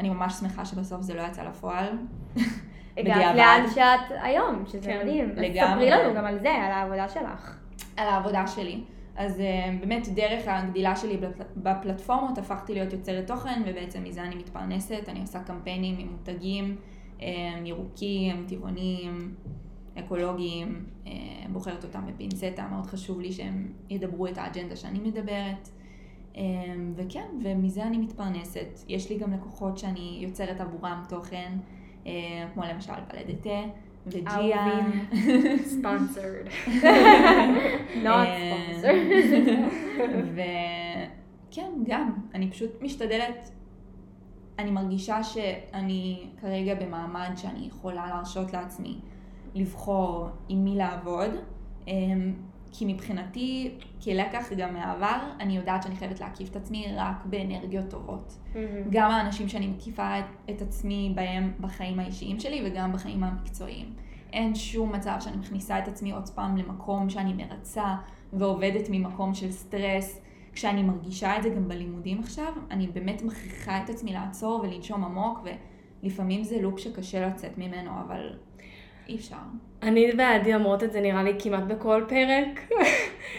אני 0.00 0.08
ממש 0.08 0.32
שמחה 0.34 0.64
שבסוף 0.64 1.02
זה 1.02 1.14
לא 1.14 1.22
יצא 1.22 1.42
לפועל. 1.42 1.88
הגעת. 2.96 3.36
לאן 3.36 3.64
שאת 3.74 4.16
היום, 4.22 4.64
שזה 4.66 4.80
כן, 4.86 4.98
מדהים. 5.02 5.30
אז 5.30 5.38
לגמרי. 5.38 5.90
ספרי 5.90 5.90
לנו 5.90 6.14
גם 6.14 6.24
על 6.24 6.38
זה, 6.38 6.50
על 6.50 6.72
העבודה 6.72 7.08
שלך. 7.08 7.56
על 7.96 8.08
העבודה 8.08 8.46
שלי. 8.46 8.80
אז 9.16 9.38
uh, 9.38 9.80
באמת 9.80 10.08
דרך 10.08 10.42
הגדילה 10.46 10.96
שלי 10.96 11.16
בפל- 11.16 11.44
בפלטפורמות 11.56 12.38
הפכתי 12.38 12.74
להיות 12.74 12.92
יוצרת 12.92 13.26
תוכן 13.26 13.62
ובעצם 13.66 14.04
מזה 14.04 14.22
אני 14.22 14.34
מתפרנסת, 14.34 15.08
אני 15.08 15.20
עושה 15.20 15.40
קמפיינים 15.42 15.96
עם 15.98 16.08
מותגים 16.08 16.76
um, 17.18 17.22
ירוקים, 17.64 18.44
טבעוניים, 18.48 19.34
אקולוגיים, 19.98 20.84
uh, 21.04 21.08
בוחרת 21.48 21.84
אותם 21.84 22.00
בפינצטה, 22.06 22.66
מאוד 22.70 22.86
חשוב 22.86 23.20
לי 23.20 23.32
שהם 23.32 23.72
ידברו 23.90 24.26
את 24.26 24.38
האג'נדה 24.38 24.76
שאני 24.76 24.98
מדברת. 24.98 25.68
Um, 26.36 26.38
וכן, 26.94 27.26
ומזה 27.42 27.82
אני 27.82 27.98
מתפרנסת. 27.98 28.80
יש 28.88 29.10
לי 29.10 29.18
גם 29.18 29.32
לקוחות 29.32 29.78
שאני 29.78 30.18
יוצרת 30.20 30.60
עבורם 30.60 31.02
תוכן, 31.08 31.52
uh, 32.04 32.06
כמו 32.54 32.62
למשל 32.72 32.92
ולדתה 33.12 33.60
וג'יה. 34.06 34.66
ספונסרד. 35.64 36.46
אה, 38.06 38.72
sponsor. 38.82 38.96
וכן, 40.34 41.70
גם, 41.86 42.12
אני 42.34 42.50
פשוט 42.50 42.70
משתדלת, 42.82 43.50
אני 44.58 44.70
מרגישה 44.70 45.22
שאני 45.22 46.26
כרגע 46.40 46.74
במעמד 46.74 47.30
שאני 47.36 47.66
יכולה 47.66 48.06
להרשות 48.06 48.52
לעצמי 48.52 48.98
לבחור 49.54 50.28
עם 50.48 50.64
מי 50.64 50.76
לעבוד, 50.76 51.30
אמ, 51.88 52.34
כי 52.72 52.92
מבחינתי, 52.94 53.70
כלקח 54.04 54.52
גם 54.56 54.74
מהעבר, 54.74 55.18
אני 55.40 55.56
יודעת 55.56 55.82
שאני 55.82 55.96
חייבת 55.96 56.20
להקיף 56.20 56.50
את 56.50 56.56
עצמי 56.56 56.86
רק 56.96 57.24
באנרגיות 57.24 57.90
טובות. 57.90 58.38
גם 58.90 59.10
האנשים 59.10 59.48
שאני 59.48 59.66
מקיפה 59.66 60.18
את, 60.18 60.24
את 60.50 60.62
עצמי 60.62 61.12
בהם 61.14 61.52
בחיים 61.60 61.98
האישיים 61.98 62.40
שלי 62.40 62.62
וגם 62.64 62.92
בחיים 62.92 63.24
המקצועיים. 63.24 63.92
אין 64.32 64.54
שום 64.54 64.92
מצב 64.92 65.16
שאני 65.20 65.36
מכניסה 65.36 65.78
את 65.78 65.88
עצמי 65.88 66.12
עוד 66.12 66.28
פעם 66.28 66.56
למקום 66.56 67.10
שאני 67.10 67.32
מרצה 67.32 67.94
ועובדת 68.32 68.88
ממקום 68.90 69.34
של 69.34 69.50
סטרס. 69.50 70.20
כשאני 70.52 70.82
מרגישה 70.82 71.38
את 71.38 71.42
זה 71.42 71.48
גם 71.48 71.68
בלימודים 71.68 72.20
עכשיו, 72.20 72.52
אני 72.70 72.86
באמת 72.86 73.22
מכריחה 73.22 73.84
את 73.84 73.90
עצמי 73.90 74.12
לעצור 74.12 74.60
ולנשום 74.60 75.04
עמוק, 75.04 75.40
ולפעמים 76.02 76.44
זה 76.44 76.60
לופ 76.62 76.78
שקשה 76.78 77.26
לצאת 77.26 77.58
ממנו, 77.58 77.90
אבל 78.06 78.38
אי 79.08 79.16
אפשר. 79.16 79.36
אני 79.82 80.12
ועדי 80.18 80.54
אומרות 80.54 80.82
את 80.82 80.92
זה 80.92 81.00
נראה 81.00 81.22
לי 81.22 81.32
כמעט 81.38 81.62
בכל 81.62 82.04
פרק. 82.08 82.72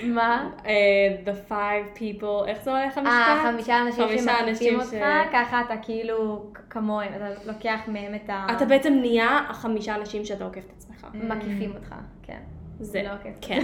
מה? 0.03 0.49
אה, 0.65 1.15
the 1.25 1.51
five 1.51 1.99
people, 1.99 2.47
איך 2.47 2.63
זה 2.63 2.71
הולך 2.71 2.97
המשפט? 2.97 3.13
אה, 3.13 3.51
חמישה 3.51 3.81
אנשים 3.81 4.29
אנשים 4.47 4.79
אותך, 4.79 5.05
ככה 5.33 5.61
אתה 5.61 5.77
כאילו 5.81 6.45
כמוהם, 6.69 7.09
אתה 7.15 7.29
לוקח 7.45 7.79
מהם 7.87 8.15
את 8.15 8.29
ה... 8.29 8.47
אתה 8.57 8.65
בעצם 8.65 8.93
נהיה 8.93 9.39
החמישה 9.49 9.95
אנשים 9.95 10.25
שאתה 10.25 10.43
עוקף 10.43 10.65
את 10.65 10.71
עצמך. 10.77 11.07
מקיפים 11.13 11.71
אותך, 11.75 11.95
כן. 12.23 12.39
זה, 12.79 13.03
לא 13.03 13.09
עוקף. 13.13 13.37
כן. 13.41 13.59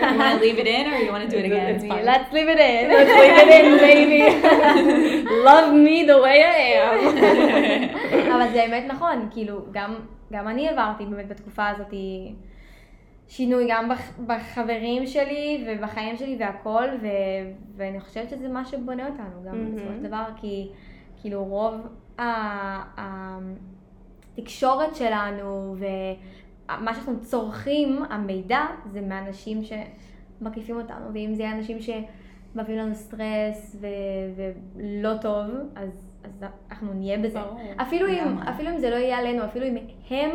you 0.00 0.18
want 0.18 0.34
to 0.34 0.40
leave 0.40 0.58
it 0.58 0.66
in 0.66 0.86
or 0.92 0.98
you 1.04 1.10
want 1.12 1.24
to 1.24 1.30
do 1.30 1.38
it 1.38 1.44
again? 1.44 2.04
Let's 2.04 2.32
leave 2.32 2.48
it 2.48 2.58
in. 2.58 2.88
Let's 2.96 3.12
leave 3.22 3.38
it 3.42 3.50
in, 3.58 3.66
baby. 3.88 4.22
Love 5.48 5.68
me 5.84 5.96
the 6.10 6.18
way 6.24 6.38
I 6.42 6.60
am. 6.80 7.00
אבל 8.34 8.48
זה 8.52 8.64
באמת 8.68 8.84
נכון, 8.88 9.28
כאילו, 9.30 9.60
גם, 9.72 9.94
גם 10.32 10.48
אני 10.48 10.68
עברתי 10.68 11.06
באמת 11.06 11.28
בתקופה 11.28 11.68
הזאת 11.68 11.94
שינוי 13.28 13.66
גם 13.70 13.88
בח, 13.88 14.18
בחברים 14.26 15.06
שלי 15.06 15.66
ובחיים 15.68 16.16
שלי 16.16 16.36
והכל, 16.40 16.88
ו, 17.02 17.06
ואני 17.76 18.00
חושבת 18.00 18.30
שזה 18.30 18.48
מה 18.48 18.64
שבונה 18.64 19.08
אותנו 19.08 19.42
גם 19.46 19.58
מהמם. 19.58 19.74
בסופו 19.74 19.92
של 19.92 20.02
דבר, 20.02 20.24
כי 20.36 20.68
כאילו 21.20 21.44
רוב 21.44 21.74
התקשורת 24.36 24.96
שלנו 24.96 25.76
ומה 25.78 26.94
שאנחנו 26.94 27.20
צורכים, 27.20 28.02
המידע, 28.10 28.60
זה 28.86 29.00
מאנשים 29.00 29.60
שמקיפים 29.64 30.76
אותנו, 30.76 31.14
ואם 31.14 31.34
זה 31.34 31.42
יהיה 31.42 31.56
אנשים 31.56 31.78
שמביאים 31.80 32.78
לנו 32.78 32.94
סטרס 32.94 33.76
ו- 33.80 33.86
ולא 34.76 35.16
טוב, 35.20 35.46
אז, 35.76 36.09
אז 36.24 36.44
אנחנו 36.70 36.94
נהיה 36.94 37.18
בזה. 37.18 37.40
ברור. 37.40 37.60
אפילו 37.82 38.08
אם. 38.08 38.38
אפילו 38.38 38.70
אם 38.70 38.78
זה 38.78 38.90
לא 38.90 38.96
יהיה 38.96 39.18
עלינו, 39.18 39.44
אפילו 39.44 39.66
אם 39.66 39.76
הם 40.10 40.30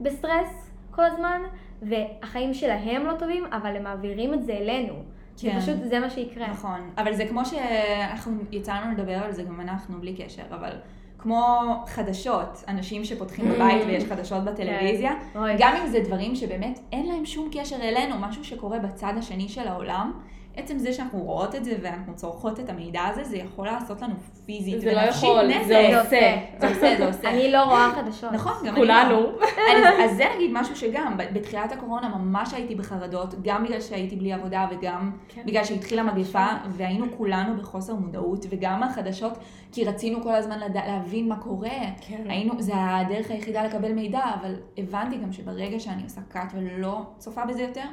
בסטרס 0.00 0.70
כל 0.90 1.04
הזמן, 1.04 1.40
והחיים 1.82 2.54
שלהם 2.54 3.06
לא 3.06 3.12
טובים, 3.18 3.44
אבל 3.52 3.76
הם 3.76 3.84
מעבירים 3.84 4.34
את 4.34 4.44
זה 4.44 4.52
אלינו. 4.52 4.94
כן. 5.38 5.60
זה 5.60 5.60
פשוט, 5.60 5.88
זה 5.88 6.00
מה 6.00 6.10
שיקרה. 6.10 6.48
נכון, 6.50 6.90
אבל 6.98 7.14
זה 7.14 7.26
כמו 7.26 7.46
שאנחנו, 7.46 8.32
יצא 8.52 8.74
לנו 8.74 8.92
לדבר 8.92 9.24
על 9.24 9.32
זה 9.32 9.42
גם 9.42 9.60
אנחנו, 9.60 10.00
בלי 10.00 10.14
קשר, 10.16 10.42
אבל 10.50 10.70
כמו 11.18 11.60
חדשות, 11.86 12.64
אנשים 12.68 13.04
שפותחים 13.04 13.48
בבית 13.48 13.82
ויש 13.86 14.04
חדשות 14.10 14.44
בטלוויזיה, 14.44 15.12
כן. 15.32 15.38
אוי. 15.38 15.52
גם 15.58 15.76
אם 15.76 15.86
זה 15.86 16.00
דברים 16.00 16.34
שבאמת 16.34 16.78
אין 16.92 17.06
להם 17.06 17.26
שום 17.26 17.50
קשר 17.52 17.76
אלינו, 17.76 18.18
משהו 18.18 18.44
שקורה 18.44 18.78
בצד 18.78 19.12
השני 19.18 19.48
של 19.48 19.68
העולם, 19.68 20.12
עצם 20.56 20.78
זה 20.78 20.92
שאנחנו 20.92 21.18
רואות 21.18 21.54
את 21.54 21.64
זה 21.64 21.76
ואנחנו 21.82 22.16
צורכות 22.16 22.60
את 22.60 22.68
המידע 22.68 23.02
הזה, 23.04 23.24
זה 23.24 23.36
יכול 23.36 23.66
לעשות 23.66 24.02
לנו 24.02 24.14
פיזית 24.46 24.80
זה 24.80 24.94
לא 24.94 25.00
יכול, 25.00 25.46
נזק. 25.46 25.66
זה 25.68 26.00
עושה. 26.00 26.36
זה 26.60 26.68
עושה, 26.68 26.96
זה 26.98 27.06
עושה. 27.06 27.30
אני 27.30 27.52
לא 27.52 27.62
רואה 27.62 27.90
חדשות. 27.94 28.32
נכון, 28.32 28.52
גם 28.60 28.74
אני 28.74 28.76
כולנו. 28.76 29.10
לא. 29.10 29.46
אז, 29.76 30.10
אז 30.10 30.16
זה 30.16 30.24
נגיד 30.36 30.50
משהו 30.52 30.76
שגם, 30.76 31.16
בתחילת 31.32 31.72
הקורונה 31.72 32.08
ממש 32.08 32.54
הייתי 32.54 32.74
בחרדות, 32.74 33.34
גם 33.42 33.64
בגלל 33.64 33.80
שהייתי 33.80 34.16
בלי 34.16 34.32
עבודה 34.32 34.66
וגם 34.70 35.10
כן. 35.28 35.42
בגלל 35.46 35.64
שהתחילה 35.64 36.02
מגפה, 36.02 36.46
והיינו 36.70 37.06
כולנו 37.16 37.56
בחוסר 37.56 37.94
מודעות, 37.94 38.46
וגם 38.48 38.82
החדשות, 38.82 39.38
כי 39.72 39.84
רצינו 39.84 40.22
כל 40.22 40.34
הזמן 40.34 40.60
לדע, 40.60 40.80
להבין 40.86 41.28
מה 41.28 41.36
קורה. 41.36 41.78
כן. 42.00 42.22
היינו, 42.28 42.62
זה 42.62 42.72
הדרך 42.76 43.30
היחידה 43.30 43.64
לקבל 43.64 43.92
מידע, 43.92 44.22
אבל 44.40 44.54
הבנתי 44.78 45.16
גם 45.16 45.32
שברגע 45.32 45.80
שאני 45.80 46.02
עושה 46.02 46.20
קאט 46.28 46.52
ולא 46.54 47.02
צופה 47.18 47.44
בזה 47.44 47.62
יותר, 47.62 47.84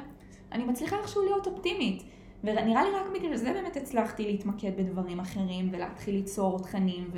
אני 0.52 0.64
מצליחה 0.64 0.96
איכשהו 0.96 1.22
להיות 1.24 1.46
אופטימית. 1.46 2.02
ונראה 2.44 2.84
לי 2.84 2.90
רק 2.90 3.06
בגלל 3.14 3.36
זה 3.36 3.52
באמת 3.52 3.76
הצלחתי 3.76 4.24
להתמקד 4.24 4.76
בדברים 4.76 5.20
אחרים, 5.20 5.68
ולהתחיל 5.72 6.14
ליצור 6.14 6.58
תכנים 6.58 7.10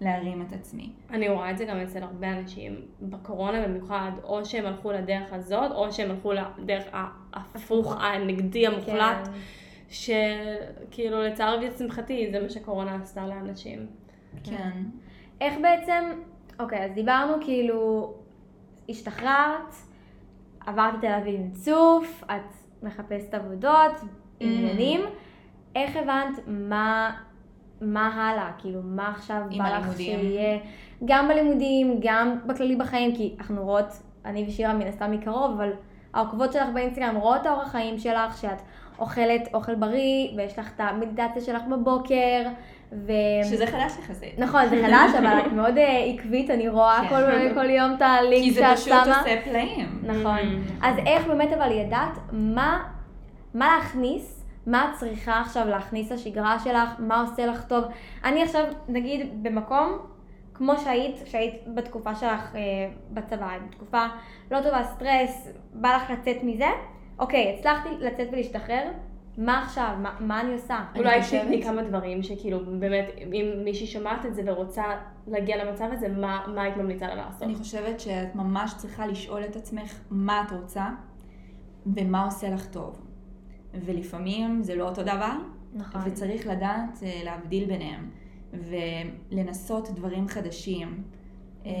ולהרים 0.00 0.42
את 0.42 0.52
עצמי. 0.52 0.92
אני 1.10 1.28
רואה 1.28 1.50
את 1.50 1.58
זה 1.58 1.64
גם 1.64 1.76
אצל 1.76 2.02
הרבה 2.02 2.38
אנשים, 2.38 2.80
בקורונה 3.02 3.66
במיוחד, 3.66 4.10
או 4.24 4.44
שהם 4.44 4.66
הלכו 4.66 4.92
לדרך 4.92 5.32
הזאת, 5.32 5.72
או 5.72 5.92
שהם 5.92 6.10
הלכו 6.10 6.32
לדרך 6.32 6.84
ההפוך, 7.32 7.96
הנגדי 8.00 8.66
המוחלט, 8.66 9.28
כן. 9.28 9.32
שכאילו 9.88 11.22
לצערי 11.22 11.68
ולשמחתי 11.68 12.28
זה 12.32 12.40
מה 12.40 12.50
שקורונה 12.50 12.94
עשתה 12.94 13.26
לאנשים. 13.26 13.86
כן. 14.44 14.82
איך 15.40 15.54
בעצם, 15.62 16.04
אוקיי, 16.60 16.84
אז 16.84 16.92
דיברנו 16.92 17.32
כאילו, 17.44 18.12
השתחררת, 18.88 19.74
עברת 20.66 20.94
תל 21.00 21.12
אביב 21.12 21.40
עם 21.40 21.50
צוף, 21.50 22.24
את 22.26 22.54
מחפשת 22.82 23.34
עבודות, 23.34 23.92
עניינים, 24.40 25.00
איך 25.76 25.96
הבנת 25.96 26.38
מה, 26.46 27.10
מה 27.80 28.06
הלאה, 28.14 28.50
כאילו, 28.58 28.80
מה 28.84 29.08
עכשיו 29.08 29.42
בא 29.58 29.78
לך. 29.78 29.96
שיהיה, 29.96 30.58
גם 31.04 31.28
בלימודים, 31.28 32.00
גם 32.00 32.38
בכללי 32.46 32.76
בחיים, 32.76 33.16
כי 33.16 33.34
אנחנו 33.38 33.64
רואות, 33.64 34.02
אני 34.24 34.44
ושירה 34.48 34.74
מן 34.74 34.86
הסתם 34.86 35.10
מקרוב, 35.10 35.50
אבל 35.50 35.70
העוקבות 36.14 36.52
שלך 36.52 36.68
באינסטגרם 36.74 37.16
רואות 37.16 37.40
את 37.40 37.46
האורח 37.46 37.68
חיים 37.68 37.98
שלך, 37.98 38.38
שאת 38.40 38.62
אוכלת 38.98 39.48
אוכל 39.54 39.74
בריא, 39.74 40.28
ויש 40.36 40.58
לך 40.58 40.70
את 40.76 40.80
המדיטציה 40.80 41.42
שלך 41.42 41.62
בבוקר, 41.70 42.42
ו... 42.92 43.12
שזה 43.44 43.66
חדש 43.66 43.92
יחסית. 43.98 44.38
נכון, 44.38 44.68
זה 44.68 44.82
חדש, 44.86 45.14
אבל 45.18 45.38
את 45.46 45.52
מאוד 45.52 45.78
אה, 45.78 46.04
עקבית, 46.04 46.50
אני 46.50 46.68
רואה 46.68 47.00
כן. 47.02 47.08
כל, 47.08 47.54
כל 47.54 47.70
יום 47.70 47.94
את 47.96 48.02
הלינק 48.02 48.44
כי 48.44 48.50
זה 48.50 48.60
שאת 48.60 48.76
פשוט 48.76 48.88
שמה. 48.88 49.18
עושה 49.18 49.36
פלאים. 49.44 50.02
נכון. 50.02 50.38
Mm. 50.38 50.72
אז 50.82 50.96
איך 51.06 51.26
באמת 51.26 51.52
אבל 51.52 51.72
ידעת 51.72 52.18
מה, 52.32 52.82
מה 53.54 53.76
להכניס, 53.76 54.44
מה 54.66 54.84
את 54.90 54.98
צריכה 54.98 55.40
עכשיו 55.40 55.66
להכניס 55.68 56.12
לשגרה 56.12 56.58
שלך, 56.58 56.90
מה 56.98 57.20
עושה 57.20 57.46
לך 57.46 57.64
טוב. 57.64 57.84
אני 58.24 58.42
עכשיו, 58.42 58.64
נגיד, 58.88 59.42
במקום, 59.42 59.98
כמו 60.54 60.76
שהיית, 60.76 61.16
שהיית 61.26 61.54
בתקופה 61.74 62.14
שלך 62.14 62.54
אה, 62.56 62.60
בצבא, 63.10 63.48
בתקופה 63.68 64.06
לא 64.50 64.62
טובה, 64.62 64.82
סטרס, 64.84 65.48
בא 65.72 65.96
לך 65.96 66.10
לצאת 66.10 66.36
מזה, 66.42 66.68
אוקיי, 67.18 67.56
הצלחתי 67.58 67.88
לצאת 67.98 68.28
ולהשתחרר, 68.32 68.82
מה 69.38 69.62
עכשיו? 69.62 69.94
מה, 70.02 70.14
מה 70.20 70.40
אני 70.40 70.52
עושה? 70.52 70.78
אני 70.94 71.00
אולי 71.00 71.22
חושבת- 71.22 71.40
תתני 71.42 71.62
כמה 71.62 71.82
דברים 71.82 72.22
שכאילו 72.22 72.58
באמת, 72.78 73.04
אם 73.32 73.46
מישהי 73.64 73.86
שומעת 73.86 74.26
את 74.26 74.34
זה 74.34 74.42
ורוצה 74.46 74.84
להגיע 75.26 75.64
למצב 75.64 75.88
הזה, 75.92 76.08
מה, 76.08 76.44
מה 76.54 76.62
היית 76.62 76.76
ממליצה 76.76 77.06
לה 77.06 77.14
לעשות? 77.14 77.42
אני 77.42 77.54
חושבת 77.54 78.00
שאת 78.00 78.34
ממש 78.34 78.74
צריכה 78.76 79.06
לשאול 79.06 79.44
את 79.44 79.56
עצמך 79.56 79.94
מה 80.10 80.42
את 80.46 80.52
רוצה 80.52 80.84
ומה 81.86 82.24
עושה 82.24 82.50
לך 82.50 82.66
טוב. 82.66 83.09
ולפעמים 83.74 84.62
זה 84.62 84.74
לא 84.74 84.88
אותו 84.88 85.02
דבר, 85.02 85.32
נכון. 85.74 86.00
וצריך 86.04 86.46
לדעת 86.46 87.02
אה, 87.02 87.20
להבדיל 87.24 87.64
ביניהם, 87.64 88.10
ולנסות 88.52 89.90
דברים 89.90 90.28
חדשים. 90.28 91.02
אמ, 91.64 91.72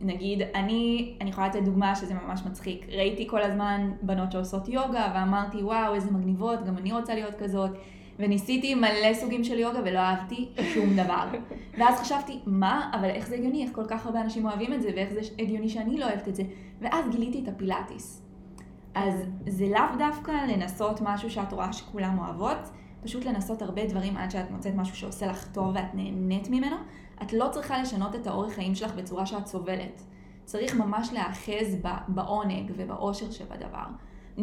נגיד, 0.00 0.42
אני, 0.54 1.14
אני 1.20 1.30
יכולה 1.30 1.48
לתת 1.48 1.62
דוגמה 1.62 1.96
שזה 1.96 2.14
ממש 2.14 2.40
מצחיק. 2.46 2.86
ראיתי 2.88 3.28
כל 3.28 3.42
הזמן 3.42 3.92
בנות 4.02 4.32
שעושות 4.32 4.68
יוגה, 4.68 5.12
ואמרתי, 5.14 5.62
וואו, 5.62 5.94
איזה 5.94 6.10
מגניבות, 6.10 6.64
גם 6.64 6.78
אני 6.78 6.92
רוצה 6.92 7.14
להיות 7.14 7.34
כזאת. 7.34 7.70
וניסיתי 8.18 8.74
מלא 8.74 9.14
סוגים 9.14 9.44
של 9.44 9.58
יוגה 9.58 9.80
ולא 9.84 9.98
אהבתי 9.98 10.48
שום 10.74 10.96
דבר. 10.96 11.28
ואז 11.78 12.00
חשבתי, 12.00 12.38
מה? 12.46 12.90
אבל 12.94 13.08
איך 13.10 13.28
זה 13.28 13.34
הגיוני? 13.34 13.64
איך 13.64 13.70
כל 13.74 13.84
כך 13.88 14.06
הרבה 14.06 14.20
אנשים 14.20 14.46
אוהבים 14.46 14.72
את 14.72 14.82
זה, 14.82 14.88
ואיך 14.96 15.12
זה 15.12 15.20
הגיוני 15.38 15.68
שאני 15.68 15.98
לא 15.98 16.04
אוהבת 16.04 16.28
את 16.28 16.34
זה? 16.34 16.42
ואז 16.80 17.10
גיליתי 17.10 17.42
את 17.42 17.48
הפילאטיס. 17.48 18.25
אז 18.96 19.14
זה 19.46 19.66
לאו 19.68 19.98
דווקא 19.98 20.30
לנסות 20.30 21.00
משהו 21.04 21.30
שאת 21.30 21.52
רואה 21.52 21.72
שכולם 21.72 22.18
אוהבות, 22.18 22.70
פשוט 23.02 23.24
לנסות 23.24 23.62
הרבה 23.62 23.86
דברים 23.86 24.16
עד 24.16 24.30
שאת 24.30 24.50
מוצאת 24.50 24.74
משהו 24.74 24.96
שעושה 24.96 25.26
לך 25.26 25.48
טוב 25.52 25.70
ואת 25.74 25.94
נהנית 25.94 26.48
ממנו. 26.50 26.76
את 27.22 27.32
לא 27.32 27.48
צריכה 27.50 27.78
לשנות 27.78 28.14
את 28.14 28.26
האורח 28.26 28.52
חיים 28.52 28.74
שלך 28.74 28.94
בצורה 28.94 29.26
שאת 29.26 29.46
סובלת. 29.46 30.02
צריך 30.44 30.76
ממש 30.76 31.12
להאחז 31.12 31.76
בעונג 32.08 32.72
ובאושר 32.76 33.30
שבדבר. 33.30 33.84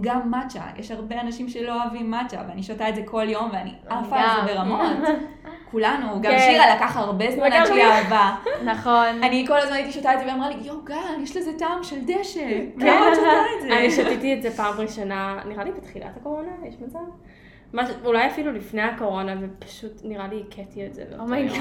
גם 0.01 0.31
מאצ'ה, 0.31 0.63
יש 0.77 0.91
הרבה 0.91 1.21
אנשים 1.21 1.49
שלא 1.49 1.83
אוהבים 1.83 2.11
מאצ'ה, 2.11 2.41
ואני 2.47 2.63
שותה 2.63 2.89
את 2.89 2.95
זה 2.95 3.03
כל 3.05 3.29
יום 3.29 3.49
ואני 3.53 3.73
עפה 3.89 4.19
על. 4.19 4.47
זה 4.47 4.53
ברמות. 4.53 4.81
כולנו, 5.73 6.21
גם 6.21 6.31
כן. 6.31 6.39
שירה 6.39 6.75
לקח 6.75 6.97
הרבה 6.97 7.31
זמן 7.31 7.51
עד 7.51 7.65
שהיא. 7.65 7.83
אהבה. 7.83 8.35
נכון. 8.73 9.23
אני 9.23 9.45
כל 9.47 9.57
הזמן 9.57 9.75
הייתי 9.75 9.91
שותה 9.91 10.13
את 10.13 10.19
זה, 10.19 10.25
והיא 10.25 10.35
אמרה 10.35 10.49
לי, 10.49 10.55
יואו 10.61 10.77
גל, 10.83 10.95
יש 11.23 11.37
לזה 11.37 11.51
טעם 11.59 11.83
של 11.83 11.95
דשא. 12.05 12.39
כן. 12.79 12.85
למה 12.87 13.07
את 13.11 13.15
שותה 13.15 13.27
את 13.57 13.61
זה? 13.61 13.77
אני 13.77 13.91
שתיתי 13.91 14.33
את 14.33 14.41
זה 14.41 14.51
פעם 14.51 14.73
ראשונה, 14.77 15.39
נראה 15.45 15.63
לי 15.63 15.71
בתחילת 15.71 16.17
הקורונה, 16.17 16.51
יש 16.67 16.75
מצב? 16.87 16.99
אולי 18.05 18.27
אפילו 18.27 18.51
לפני 18.51 18.81
הקורונה, 18.81 19.33
ופשוט 19.41 20.01
נראה 20.03 20.27
לי 20.27 20.43
הכרתי 20.47 20.85
את 20.85 20.93
זה. 20.93 21.03
Oh 21.19 21.29
my 21.29 21.39
God. 21.39 21.59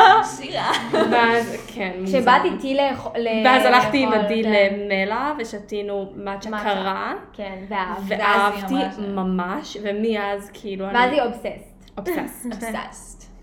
שירה. 0.36 0.72
ואז, 0.92 1.66
כן, 1.74 1.92
מוזר. 2.00 2.18
כשבאת 2.18 2.44
איתי 2.44 2.74
לאכול... 2.74 3.12
ואז 3.44 3.64
הלכתי 3.64 4.02
עם 4.02 4.12
עדי 4.12 4.42
כן. 4.44 4.50
למלה, 4.52 5.32
ושתינו 5.38 6.12
מאצ'ה. 6.16 6.50
קרה, 6.50 7.12
כן, 7.32 7.58
ואהבת. 7.68 8.02
ואהבתי 8.08 8.74
ממש- 9.08 9.76
ומאז 9.82 10.50
כאילו 10.54 10.84
ואז 10.92 11.12
היא 11.12 11.22
obsessed. 11.22 11.90
Obsessed. 11.98 12.46
Obsessed. 12.52 13.24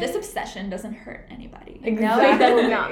This 0.00 0.14
obsession 0.16 0.70
doesn't 0.70 0.96
hurt 1.04 1.24
anybody. 1.30 1.74
Not. 2.00 2.90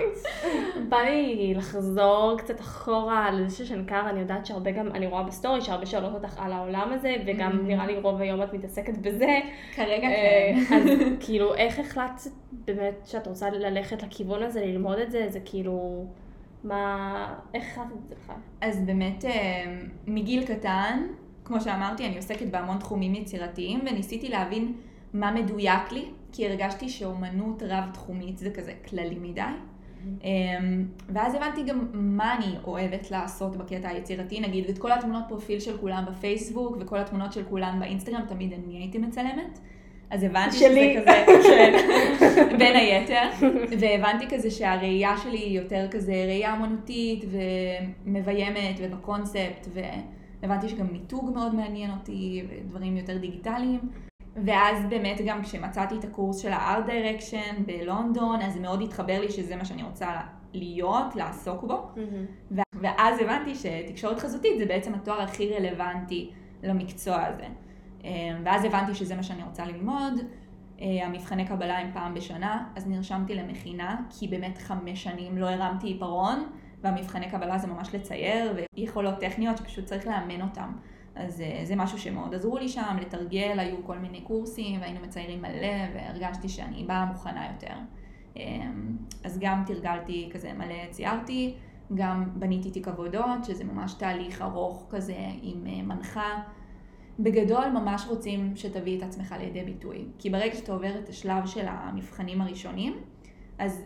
בא 0.88 0.96
לי 0.98 1.55
לחזור 1.57 2.35
קצת 2.38 2.61
אחורה 2.61 3.31
לזה 3.31 3.57
ששנקר, 3.57 4.11
אני 4.11 4.20
יודעת 4.20 4.46
שהרבה 4.46 4.70
גם, 4.70 4.87
אני 4.88 5.07
רואה 5.07 5.22
בסטורי 5.22 5.61
שהרבה 5.61 5.87
שואלות 5.87 6.14
אותך 6.14 6.38
על 6.38 6.53
העולם 6.53 6.90
הזה, 6.92 7.16
וגם 7.27 7.53
Mm. 7.53 7.62
נראה 7.62 7.87
לי 7.87 7.98
רוב 7.98 8.20
היום 8.20 8.42
את 8.42 8.53
מתעסקת 8.55 8.98
בזה. 8.98 9.38
כרגע 9.75 10.09
אה, 10.09 10.53
כן. 10.68 10.75
אז 10.77 10.83
כאילו, 11.20 11.55
איך 11.55 11.79
החלטת 11.79 12.31
באמת 12.51 12.94
שאת 13.05 13.27
רוצה 13.27 13.51
ללכת 13.51 14.03
לכיוון 14.03 14.42
הזה, 14.42 14.61
ללמוד 14.61 14.98
את 14.98 15.11
זה, 15.11 15.27
זה 15.29 15.40
כאילו, 15.44 16.05
מה, 16.64 17.35
איך 17.55 17.64
החלטת 17.72 17.92
את 17.92 18.09
זה 18.09 18.14
בכלל? 18.14 18.37
אז 18.61 18.81
באמת, 18.81 19.25
אה, 19.25 19.75
מגיל 20.07 20.46
קטן, 20.46 21.07
כמו 21.44 21.61
שאמרתי, 21.61 22.07
אני 22.07 22.16
עוסקת 22.16 22.46
בהמון 22.46 22.79
תחומים 22.79 23.14
יצירתיים, 23.14 23.81
וניסיתי 23.81 24.29
להבין 24.29 24.72
מה 25.14 25.31
מדויק 25.31 25.92
לי, 25.92 26.05
כי 26.33 26.48
הרגשתי 26.48 26.88
שאומנות 26.88 27.62
רב-תחומית 27.66 28.38
זה 28.38 28.51
כזה 28.51 28.72
כללי 28.88 29.18
מדי. 29.20 29.42
אמ, 30.25 30.85
ואז 31.09 31.35
הבנתי 31.35 31.62
גם 31.62 31.87
מה 31.92 32.35
אני 32.35 32.55
אוהבת 32.64 33.11
לעשות 33.11 33.57
בקטע 33.57 33.88
היצירתי, 33.88 34.40
נגיד 34.40 34.68
את 34.68 34.79
כל 34.79 34.92
התמונות 34.92 35.22
פרופיל 35.29 35.61
של 35.61 35.79
כולם 35.79 36.05
בפייסבוק 36.11 36.77
וכל 36.81 36.98
התמונות 36.98 37.33
של 37.33 37.44
כולן 37.44 37.77
באינסטגרם, 37.81 38.22
תמיד 38.29 38.53
אני 38.53 38.77
הייתי 38.77 38.98
מצלמת. 38.98 39.59
אז 40.11 40.22
הבנתי 40.22 40.57
שלי. 40.57 40.94
שזה 40.94 41.25
כזה, 41.27 41.48
כן, 41.48 41.72
בין 42.59 42.77
היתר, 42.77 43.46
והבנתי 43.79 44.27
כזה 44.29 44.51
שהראייה 44.51 45.16
שלי 45.16 45.38
היא 45.38 45.61
יותר 45.61 45.87
כזה 45.90 46.12
ראייה 46.12 46.57
אמנותית 46.57 47.25
ומביימת 48.07 48.77
ובקונספט, 48.79 49.68
והבנתי 50.42 50.68
שגם 50.68 50.87
מיתוג 50.92 51.31
מאוד 51.35 51.55
מעניין 51.55 51.90
אותי 51.90 52.42
ודברים 52.48 52.96
יותר 52.96 53.18
דיגיטליים. 53.18 53.81
ואז 54.37 54.87
באמת 54.88 55.21
גם 55.27 55.42
כשמצאתי 55.42 55.95
את 55.99 56.05
הקורס 56.05 56.38
של 56.38 56.53
ה-Art 56.53 56.88
Direction 56.88 57.61
בלונדון, 57.66 58.42
אז 58.42 58.53
זה 58.55 58.61
מאוד 58.61 58.83
התחבר 58.83 59.21
לי 59.21 59.31
שזה 59.31 59.57
מה 59.57 59.64
שאני 59.64 59.83
רוצה 59.83 60.21
להיות, 60.53 61.16
לעסוק 61.16 61.62
בו. 61.62 61.88
ו- 62.51 62.61
ואז 62.81 63.21
הבנתי 63.21 63.55
שתקשורת 63.55 64.21
חזותית 64.21 64.59
זה 64.59 64.66
בעצם 64.66 64.95
התואר 64.95 65.21
הכי 65.21 65.55
רלוונטי 65.55 66.31
למקצוע 66.62 67.25
הזה. 67.25 67.47
אה, 68.05 68.11
ואז 68.45 68.64
הבנתי 68.64 68.95
שזה 68.95 69.16
מה 69.16 69.23
שאני 69.23 69.42
רוצה 69.42 69.64
ללמוד. 69.64 70.12
אה, 70.81 71.07
המבחני 71.07 71.45
קבלה 71.45 71.79
הם 71.79 71.90
פעם 71.92 72.14
בשנה, 72.14 72.64
אז 72.77 72.88
נרשמתי 72.88 73.35
למכינה, 73.35 74.01
כי 74.11 74.29
באמת 74.29 74.59
חמש 74.59 75.03
שנים 75.03 75.38
לא 75.38 75.47
הרמתי 75.47 75.87
עיפרון, 75.87 76.45
והמבחני 76.81 77.31
קבלה 77.31 77.59
זה 77.59 77.66
ממש 77.66 77.95
לצייר, 77.95 78.55
ויכולות 78.77 79.18
טכניות 79.21 79.57
שפשוט 79.59 79.85
צריך 79.85 80.07
לאמן 80.07 80.42
אותם. 80.42 80.73
אז 81.14 81.40
אה, 81.40 81.61
זה 81.64 81.77
משהו 81.77 81.98
שמאוד 81.98 82.35
עזרו 82.35 82.59
לי 82.59 82.68
שם, 82.68 82.96
לתרגל, 83.01 83.59
היו 83.59 83.77
כל 83.87 83.98
מיני 83.98 84.20
קורסים, 84.20 84.81
והיינו 84.81 85.01
מציירים 85.01 85.42
מלא, 85.42 85.94
והרגשתי 85.94 86.48
שאני 86.48 86.85
באה 86.85 87.05
מוכנה 87.05 87.46
יותר. 87.53 87.75
אה, 88.37 88.42
אז 89.25 89.38
גם 89.38 89.62
תרגלתי 89.66 90.31
כזה 90.33 90.53
מלא, 90.53 90.90
ציירתי, 90.90 91.55
גם 91.94 92.29
בניתי 92.35 92.70
תיק 92.70 92.88
עבודות, 92.88 93.44
שזה 93.44 93.64
ממש 93.64 93.94
תהליך 93.94 94.42
ארוך 94.42 94.87
כזה 94.90 95.16
עם 95.42 95.66
אה, 95.66 95.83
מנחה, 95.83 96.42
בגדול 97.18 97.64
ממש 97.68 98.07
רוצים 98.09 98.57
שתביא 98.57 98.98
את 98.98 99.03
עצמך 99.03 99.35
לידי 99.38 99.64
ביטוי. 99.64 100.05
כי 100.18 100.31
ברגע 100.31 100.55
שאתה 100.55 100.72
עובר 100.72 100.98
את 100.98 101.09
השלב 101.09 101.46
של 101.46 101.66
המבחנים 101.68 102.40
הראשונים, 102.40 102.96
אז 103.59 103.83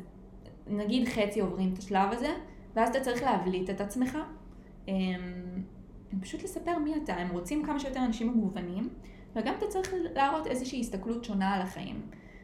נגיד 0.67 1.09
חצי 1.09 1.41
עוברים 1.41 1.73
את 1.73 1.79
השלב 1.79 2.13
הזה, 2.13 2.29
ואז 2.77 2.89
אתה 2.89 3.01
צריך 3.01 3.23
להבליט 3.23 3.71
את 3.71 3.81
עצמך. 3.81 4.19
פשוט 6.21 6.43
לספר 6.43 6.79
מי 6.79 6.95
אתה, 7.05 7.15
הם 7.15 7.31
רוצים 7.31 7.67
כמה 7.67 7.81
שיותר 7.81 8.01
אנשים 8.05 8.39
מגוונים, 8.39 8.89
וגם 9.37 9.55
אתה 9.59 9.67
צריך 9.67 9.95
להראות 10.15 10.47
איזושהי 10.47 10.81
הסתכלות 10.81 11.25
שונה 11.25 11.55
על 11.55 11.63
החיים. 11.63 12.01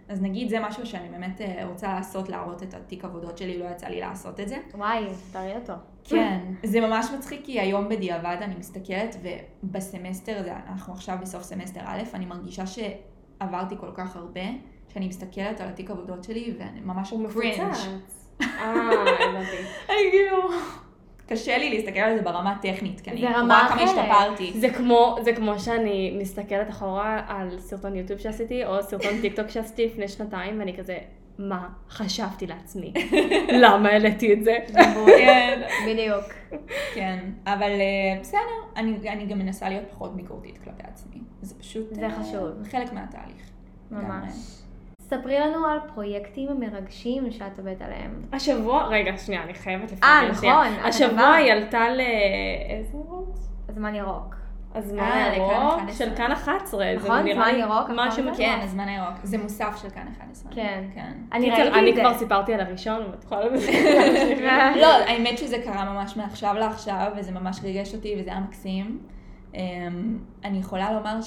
אז 0.08 0.22
נגיד 0.22 0.48
זה 0.48 0.60
משהו 0.60 0.86
שאני 0.86 1.08
באמת 1.08 1.40
אה, 1.40 1.66
רוצה 1.66 1.94
לעשות, 1.94 2.28
להראות 2.28 2.62
את 2.62 2.74
התיק 2.74 3.04
עבודות 3.04 3.38
שלי, 3.38 3.58
לא 3.58 3.64
יצא 3.64 3.86
לי 3.86 4.00
לעשות 4.00 4.40
את 4.40 4.48
זה. 4.48 4.56
וואי, 4.74 5.04
תראי 5.32 5.56
אותו. 5.56 5.72
כן, 6.04 6.38
זה 6.72 6.80
ממש 6.80 7.06
מצחיק 7.18 7.44
כי 7.44 7.60
היום 7.60 7.88
בדיעבד 7.88 8.36
אני 8.40 8.54
מסתכלת 8.54 9.16
ובסמסטר, 9.62 10.42
אנחנו 10.68 10.92
עכשיו 10.92 11.18
בסוף 11.20 11.42
סמסטר 11.42 11.80
א', 11.84 12.02
אני 12.14 12.26
מרגישה 12.26 12.64
שעברתי 12.66 13.74
כל 13.80 13.90
כך 13.94 14.16
הרבה, 14.16 14.44
שאני 14.92 15.08
מסתכלת 15.08 15.60
על 15.60 15.68
התיק 15.68 15.90
עבודות 15.90 16.24
שלי 16.24 16.54
ואני 16.58 16.80
ממש 16.80 17.10
וואו 17.10 17.28
cringe. 17.30 17.62
מפוצץ. 17.62 18.28
אה, 18.40 18.72
הבנתי. 19.28 19.56
אני 19.90 20.10
כאילו... 20.10 20.48
קשה 21.32 21.58
לי 21.58 21.70
להסתכל 21.70 22.00
על 22.00 22.16
זה 22.16 22.22
ברמה 22.22 22.52
הטכנית, 22.52 23.00
כי 23.00 23.10
אני 23.10 23.20
זה 23.20 23.26
רואה 23.28 23.68
כמה. 23.68 23.82
השתפרתי. 23.82 24.52
זה 24.60 24.70
כמו, 24.70 25.16
זה 25.20 25.32
כמו 25.32 25.58
שאני 25.58 26.16
מסתכלת 26.20 26.70
אחורה 26.70 27.22
על 27.28 27.58
סרטון 27.58 27.96
יוטיוב 27.96 28.20
שעשיתי, 28.20 28.64
או 28.64 28.82
סרטון 28.82 29.20
טיק 29.20 29.36
טוק 29.36 29.48
שעשיתי 29.48 29.86
לפני 29.86 30.08
שנתיים, 30.08 30.58
ואני 30.58 30.76
כזה, 30.76 30.98
מה 31.38 31.68
חשבתי 31.90 32.46
לעצמי? 32.46 32.92
למה 33.62 33.88
העליתי 33.88 34.32
את 34.32 34.44
זה? 34.44 34.56
כן, 35.06 35.62
בדיוק. 35.86 36.24
כן, 36.94 37.18
אבל 37.46 37.70
אה, 37.70 38.20
בסדר, 38.20 38.38
אני, 38.76 39.10
אני 39.10 39.26
גם 39.26 39.38
מנסה 39.38 39.68
להיות 39.68 39.84
פחות 39.90 40.16
ביקורתית 40.16 40.58
כלפי 40.64 40.82
עצמי. 40.82 41.16
זה 41.42 41.54
פשוט... 41.54 41.94
זה 41.94 42.06
אה, 42.06 42.10
חשוב. 42.10 42.48
חלק 42.70 42.92
מהתהליך. 42.92 43.50
ממש. 43.90 44.61
ספרי 45.12 45.38
לנו 45.38 45.66
על 45.66 45.78
פרויקטים 45.94 46.48
מרגשים 46.60 47.30
שאת 47.30 47.58
עובדת 47.58 47.82
עליהם. 47.82 48.22
השבוע, 48.32 48.86
רגע, 48.86 49.18
שנייה, 49.18 49.42
אני 49.42 49.54
חייבת 49.54 49.92
אה, 50.04 50.22
לפרגן. 50.22 50.34
שנייה. 50.34 50.54
נכון. 50.70 50.84
השבוע 50.88 51.32
היא 51.32 51.52
עלתה 51.52 51.88
ל... 51.90 52.00
איזה 52.70 52.98
ערוץ? 52.98 53.48
זמן 53.74 53.94
ירוק. 53.94 54.36
הזמן 54.74 54.98
אה, 54.98 55.30
הירוק 55.30 55.52
11. 55.78 55.92
של 55.92 56.14
כאן 56.16 56.32
11. 56.32 56.78
זה 56.78 57.04
נכון? 57.04 57.18
נראה 57.18 57.34
זמן 57.34 57.54
לי 57.54 57.60
ירוק, 57.60 57.90
משהו? 57.96 58.22
מטורף. 58.22 58.36
כן, 58.38 58.58
הזמן 58.62 58.88
הירוק. 58.88 59.14
זה 59.22 59.38
מוסף 59.38 59.78
של 59.82 59.90
כאן 59.90 60.06
11. 60.18 60.52
כן. 60.52 60.84
כן. 60.94 61.12
אני 61.32 61.50
קיצר, 61.50 61.62
ראיתי 61.62 61.78
אני 61.78 61.90
את 61.90 61.94
זה. 61.94 62.00
כבר 62.02 62.18
סיפרתי 62.18 62.54
על 62.54 62.60
הראשון, 62.60 63.02
ואת 63.10 63.24
יכולה 63.24 63.44
לזה. 63.46 63.72
לא, 64.76 64.86
האמת 64.86 65.38
שזה 65.38 65.56
קרה 65.64 65.84
ממש 65.84 66.16
מעכשיו 66.16 66.54
לעכשיו, 66.58 67.12
וזה 67.16 67.32
ממש 67.32 67.60
ריגש 67.62 67.94
אותי, 67.94 68.16
וזה 68.20 68.30
היה 68.30 68.40
מקסים. 68.40 68.98
אמ, 69.54 69.60
אני 70.44 70.58
יכולה 70.58 70.92
לומר 70.92 71.22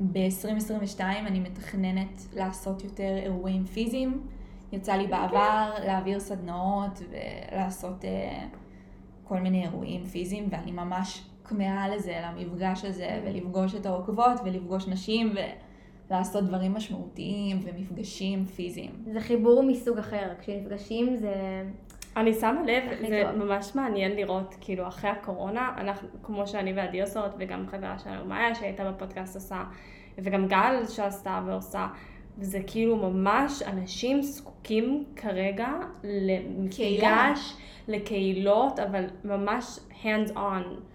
שב-2022 0.00 1.00
אני 1.00 1.40
מתכננת 1.40 2.22
לעשות 2.36 2.84
יותר 2.84 3.16
אירועים 3.16 3.64
פיזיים. 3.64 4.20
יצא 4.72 4.92
לי 4.92 5.06
בעבר 5.06 5.70
להעביר 5.84 6.20
סדנאות 6.20 7.02
ולעשות 7.10 8.04
אה, 8.04 8.46
כל 9.24 9.40
מיני 9.40 9.62
אירועים 9.62 10.04
פיזיים, 10.04 10.48
ואני 10.50 10.72
ממש 10.72 11.22
כמהה 11.44 11.88
לזה, 11.88 12.20
למפגש 12.24 12.84
הזה, 12.84 13.20
ולפגוש 13.24 13.74
את 13.74 13.86
העוקבות, 13.86 14.40
ולפגוש 14.44 14.88
נשים, 14.88 15.34
ולעשות 16.10 16.44
דברים 16.44 16.74
משמעותיים 16.74 17.60
ומפגשים 17.64 18.44
פיזיים. 18.44 18.90
זה 19.12 19.20
חיבור 19.20 19.62
מסוג 19.62 19.98
אחר. 19.98 20.32
כשנפגשים 20.40 21.16
זה... 21.16 21.64
אני 22.16 22.34
שמה 22.34 22.62
לב, 22.66 22.82
זה 23.08 23.22
טוב. 23.26 23.44
ממש 23.44 23.74
מעניין 23.74 24.16
לראות, 24.16 24.54
כאילו, 24.60 24.88
אחרי 24.88 25.10
הקורונה, 25.10 25.72
אנחנו, 25.76 26.08
כמו 26.22 26.46
שאני 26.46 26.72
ועדי 26.72 27.00
עושות, 27.00 27.34
וגם 27.38 27.66
חברה 27.66 27.98
שלנו, 27.98 28.24
מאיה, 28.24 28.54
שהייתה 28.54 28.90
בפודקאסט 28.90 29.34
עושה, 29.34 29.64
וגם 30.18 30.48
גל 30.48 30.86
שעשתה 30.88 31.42
ועושה, 31.46 31.86
וזה 32.38 32.58
כאילו 32.66 32.96
ממש, 32.96 33.62
אנשים 33.62 34.22
זקוקים 34.22 35.04
כרגע. 35.16 35.68
למפגש, 36.04 37.56
לקהילות, 37.88 38.78
אבל 38.78 39.04
ממש 39.24 39.78
hands 40.02 40.34
on. 40.36 40.89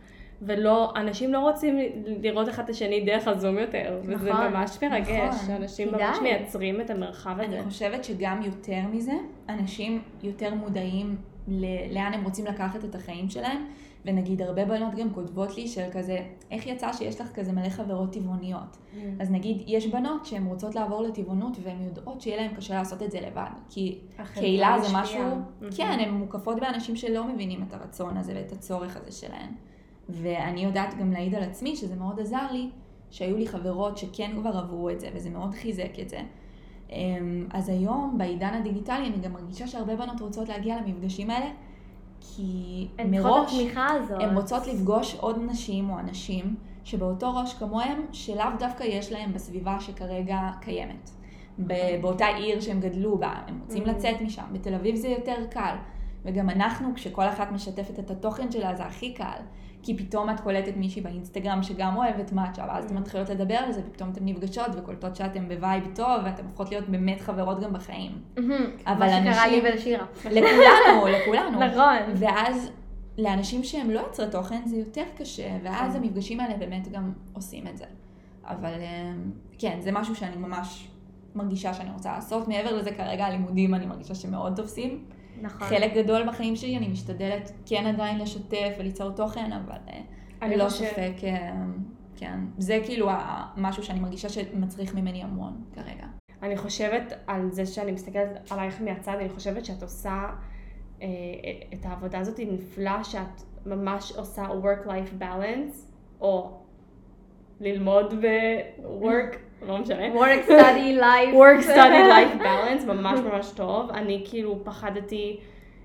ולא, 0.45 0.93
אנשים 0.95 1.33
לא 1.33 1.39
רוצים 1.39 1.77
לראות 2.21 2.49
אחד 2.49 2.63
את 2.63 2.69
השני 2.69 3.05
דרך 3.05 3.27
הזום 3.27 3.57
יותר, 3.57 3.99
וזה 4.03 4.31
נכון, 4.31 4.47
ממש 4.53 4.77
מרגש, 4.83 5.09
נכון. 5.09 5.47
שאנשים 5.47 5.89
כדאי. 5.89 6.07
ממש 6.07 6.17
מייצרים 6.21 6.81
את 6.81 6.89
המרחב 6.89 7.35
הזה. 7.39 7.59
אני 7.59 7.63
חושבת 7.69 8.03
שגם 8.03 8.41
יותר 8.45 8.79
מזה, 8.91 9.13
אנשים 9.49 10.01
יותר 10.23 10.53
מודעים 10.53 11.15
ל- 11.47 11.93
לאן 11.93 12.13
הם 12.13 12.23
רוצים 12.23 12.45
לקחת 12.45 12.85
את 12.85 12.95
החיים 12.95 13.29
שלהם, 13.29 13.65
ונגיד 14.05 14.41
הרבה 14.41 14.65
בנות 14.65 14.95
גם 14.95 15.13
כותבות 15.13 15.57
לי 15.57 15.67
של 15.67 15.83
כזה, 15.91 16.17
איך 16.51 16.67
יצא 16.67 16.93
שיש 16.93 17.21
לך 17.21 17.31
כזה 17.31 17.51
מלא 17.51 17.69
חברות 17.69 18.13
טבעוניות? 18.13 18.77
Mm. 18.93 18.97
אז 19.19 19.31
נגיד, 19.31 19.63
יש 19.67 19.87
בנות 19.87 20.25
שהן 20.25 20.45
רוצות 20.45 20.75
לעבור 20.75 21.01
לטבעונות 21.03 21.57
והן 21.63 21.81
יודעות 21.85 22.21
שיהיה 22.21 22.37
להן 22.37 22.55
קשה 22.55 22.73
לעשות 22.73 23.03
את 23.03 23.11
זה 23.11 23.19
לבד, 23.21 23.49
כי 23.69 23.99
קהילה 24.33 24.75
זה. 24.81 24.87
משהו, 24.97 25.21
Mhm. 25.61 25.65
כן, 25.77 25.97
הן 25.99 26.09
מוקפות 26.09 26.59
באנשים 26.59 26.95
שלא 26.95 27.27
מבינים 27.27 27.63
את 27.67 27.73
הרצון 27.73 28.17
הזה 28.17 28.33
ואת 28.35 28.51
הצורך 28.51 28.97
הזה 28.97 29.11
שלהן. 29.11 29.49
ואני 30.09 30.63
יודעת 30.63 30.97
גם 30.97 31.11
להעיד 31.11 31.35
על 31.35 31.43
עצמי 31.43 31.75
שזה 31.75 31.95
מאוד 31.95 32.19
עזר 32.19 32.51
לי, 32.51 32.69
שהיו 33.11 33.37
לי 33.37 33.47
חברות 33.47 33.97
שכן 33.97 34.31
כבר 34.41 34.57
עברו 34.57 34.89
את 34.89 34.99
זה, 34.99 35.09
וזה 35.15 35.29
מאוד 35.29 35.53
חיזק 35.53 35.99
את 36.01 36.09
זה. 36.09 36.19
אמ, 36.91 37.47
אז 37.53 37.69
היום, 37.69 38.15
בעידן 38.17 38.53
הדיגיטלי, 38.53 39.07
אני 39.07 39.17
גם 39.17 39.33
מרגישה 39.33 39.67
שהרבה 39.67 39.95
בנות 39.95 40.21
רוצות 40.21 40.49
להגיע 40.49 40.77
למפגשים 40.81 41.29
האלה, 41.29 41.49
כי 42.21 42.51
הן 42.99 43.11
מראש. 43.11 43.53
הן 44.21 44.35
רוצות 44.37 44.67
לפגוש 44.67 45.15
עוד 45.15 45.37
נשים 45.49 45.89
או 45.89 45.99
אנשים 45.99 46.55
שבאותו 46.83 47.35
ראש 47.35 47.53
כמוהם, 47.53 48.01
שלאו 48.11 48.45
דווקא 48.59 48.83
יש 48.83 49.11
להם 49.11 49.33
בסביבה 49.33 49.79
שכרגע 49.79 50.39
קיימת. 50.61 51.09
ב- 51.59 51.73
באותה 52.01 52.25
עיר 52.27 52.59
שהם 52.61 52.79
גדלו 52.79 53.17
בה, 53.17 53.33
הם 53.47 53.59
רוצים 53.63 53.83
Mhm. 53.83 53.87
לצאת 53.89 54.21
משם. 54.21 54.43
בתל 54.51 54.73
אביב 54.75 54.95
זה 54.95 55.07
יותר 55.07 55.35
קל. 55.49 55.75
וגם 56.25 56.49
אנחנו, 56.49 56.89
כשכל 56.95 57.27
אחת 57.29 57.51
משתפת 57.51 57.99
את 57.99 58.11
התוכן 58.11 58.51
שלה, 58.51 58.75
זה 58.75 58.83
הכי 58.85 59.13
קל. 59.13 59.37
כי 59.85 59.97
פתאום 59.97 60.29
את 60.29 60.39
קולטת 60.39 60.77
מישהי 60.77 61.01
באינסטגרם 61.01 61.63
שגם 61.63 61.97
אוהבת 61.97 62.31
מאצ'ה, 62.31 62.65
ואז 62.67 62.85
אתן 62.85 62.97
מתחילות 62.97 63.29
לדבר 63.29 63.55
על 63.55 63.71
זה, 63.71 63.81
ופתאום 63.89 64.09
אתן 64.09 64.25
נפגשות 64.25 64.67
וקולטות 64.77 65.15
שאתן 65.15 65.47
ב 65.47 65.55
vibe 65.55 65.83
טוב, 65.95 66.21
ואתן 66.25 66.43
הופכות 66.43 66.69
להיות 66.71 66.89
באמת 66.89 67.21
חברות 67.21 67.59
גם 67.59 67.73
בחיים. 67.73 68.11
אבל 68.87 68.99
מה 68.99 69.09
שקרה 69.09 69.47
לי 69.47 69.57
אנשים- 69.57 69.63
ולשירה. 69.63 70.05
לכולנו, 70.25 71.07
לכולנו. 71.07 71.59
נכון. 71.65 71.95
ואז 72.15 72.71
לאנשים 73.17 73.63
שהם 73.63 73.89
לא 73.91 73.99
יוצרי 73.99 74.25
תוכן 74.31 74.61
זה 74.65 74.77
יותר 74.77 75.03
קשה, 75.17 75.57
ואז 75.63 75.93
כן. 75.93 75.99
המפגשים 75.99 76.39
האלה 76.39 76.57
באמת 76.57 76.87
גם 76.91 77.11
עושים 77.33 77.67
את 77.67 77.77
זה. 77.77 77.85
אבל 78.47 78.73
אמ, 78.81 79.31
כן, 79.59 79.77
זה 79.81 79.91
משהו 79.91 80.15
שאני 80.15 80.35
ממש 80.35 80.87
מרגישה 81.35 81.73
שאני 81.73 81.89
רוצה 81.91 82.11
לעשות. 82.11 82.47
מעבר 82.47 82.77
לזה 82.77 82.91
כרגע 82.91 83.25
הלימודים 83.25 83.73
אני 83.75 83.85
מרגישה 83.85 84.15
שמאוד 84.15 84.55
תופסים. 84.55 85.03
נכון. 85.41 85.67
חלק 85.67 85.93
גדול 85.93 86.27
בחיים 86.27 86.55
שלי 86.55 86.77
אני 86.77 86.87
משתדלת 86.87 87.51
כן 87.65 87.85
עדיין 87.87 88.19
לשתף 88.19 88.75
וליצור 88.79 89.11
תוכן, 89.11 89.51
אבל 89.53 89.77
אה, 89.89 89.99
אני 90.41 90.55
ללא 90.55 90.69
חושב- 90.69 90.85
ספק, 90.85 91.13
אה, 91.23 91.53
כן. 92.15 92.39
זה 92.57 92.79
כאילו 92.85 93.09
משהו 93.57 93.83
שאני 93.83 93.99
מרגישה 93.99 94.29
שמצריך 94.29 94.95
ממני 94.95 95.23
המון 95.23 95.63
כרגע. 95.75 96.05
אני 96.43 96.57
חושבת 96.57 97.13
על 97.27 97.51
זה 97.51 97.65
שאני 97.65 97.91
מסתכלת 97.91 98.51
עלייך 98.51 98.81
מהצד, 98.81 99.15
אני 99.19 99.29
חושבת 99.29 99.65
שאת 99.65 99.83
עושה 99.83 100.23
אה, 101.01 101.07
את 101.73 101.85
העבודה 101.85 102.19
הזאת 102.19 102.39
נפלא, 102.51 103.03
שאת 103.03 103.41
ממש 103.65 104.11
עושה 104.11 104.45
work-life 104.63 105.21
balance, 105.23 105.75
או 106.21 106.51
ללמוד 107.59 108.13
ב-work, 108.21 109.35
לא 109.67 109.77
משנה. 109.77 110.13
work 110.13 110.45
study 110.45 110.97
life. 111.05 111.33
work 111.33 111.63
study 111.63 112.01
life 112.13 112.41
balance, 112.41 112.85
ממש 112.87 113.19
ממש 113.19 113.51
טוב. 113.55 113.91
אני 113.91 114.23
כאילו 114.29 114.59
פחדתי, 114.63 115.39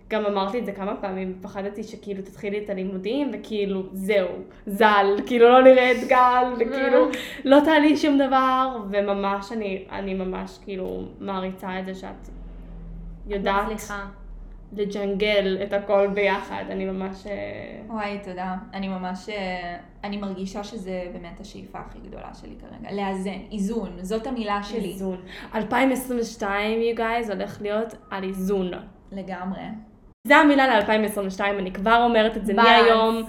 גם 0.09 0.27
אמרתי 0.27 0.59
את 0.59 0.67
זה 0.67 0.73
כמה 0.73 0.97
פעמים, 0.97 1.39
פחדתי 1.43 1.83
שכאילו 1.83 2.23
תתחילי 2.23 2.65
את 2.65 2.71
הלימודים, 2.71 3.31
וכאילו 3.33 3.83
זהו, 3.93 4.29
ז"ל, 4.67 5.17
כאילו 5.27 5.49
לא 5.49 5.63
נראה 5.63 5.93
את 5.93 6.09
גל, 6.09 6.45
וכאילו 6.59 7.09
לא 7.45 7.59
תעלי 7.65 7.97
שום 7.97 8.19
דבר, 8.19 8.77
וממש 8.91 9.53
אני, 9.53 9.85
אני 9.93 10.15
ממש 10.15 10.59
כאילו 10.65 11.03
מעריצה 11.21 11.79
את 11.79 11.87
זה 11.87 11.95
שאת 11.95 12.29
יודעת 13.27 13.73
מצליחה. 13.73 14.07
לג'נגל 14.73 15.59
את 15.63 15.73
הכל 15.73 16.09
ביחד, 16.15 16.65
אני 16.71 16.85
ממש... 16.85 17.27
אה, 17.27 17.33
וואי, 17.87 18.19
תודה. 18.25 18.57
אני 18.75 18.89
ממש, 18.89 19.29
אה, 19.29 19.77
אני 20.05 20.17
מרגישה 20.17 20.65
שזה 20.65 21.05
באמת 21.13 21.41
השאיפה 21.41 21.79
הכי 21.79 21.99
גדולה 21.99 22.35
שלי 22.35 22.55
כרגע. 22.61 22.93
לאזן, 22.93 23.39
איזון, 23.53 23.99
זאת 24.01 24.27
המילה 24.27 24.63
שלי. 24.63 24.89
איזון. 24.89 25.17
2022, 25.55 26.81
you 26.81 26.99
guys, 26.99 27.33
הולך 27.33 27.63
להיות 27.63 27.95
על 28.11 28.25
איזון. 28.25 28.71
לגמרי. 29.13 29.61
זה 30.27 30.37
המילה 30.37 30.81
ל-2022, 30.81 31.41
אני 31.41 31.73
כבר 31.73 32.03
אומרת 32.05 32.37
את 32.37 32.47
זה 32.47 32.53
Balance. 32.53 32.57
מהיום. 32.57 33.23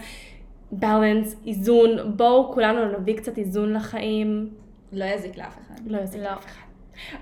בלנס, 0.71 1.35
איזון, 1.47 2.17
בואו 2.17 2.53
כולנו 2.53 2.99
נביא 2.99 3.17
קצת 3.17 3.37
איזון 3.37 3.73
לחיים. 3.73 4.49
לא 4.91 5.05
יזיק 5.05 5.37
לאף 5.37 5.57
אחד. 5.59 5.75
לא 5.85 5.97
לא. 5.97 6.23
לאף 6.23 6.45
אחד. 6.45 6.70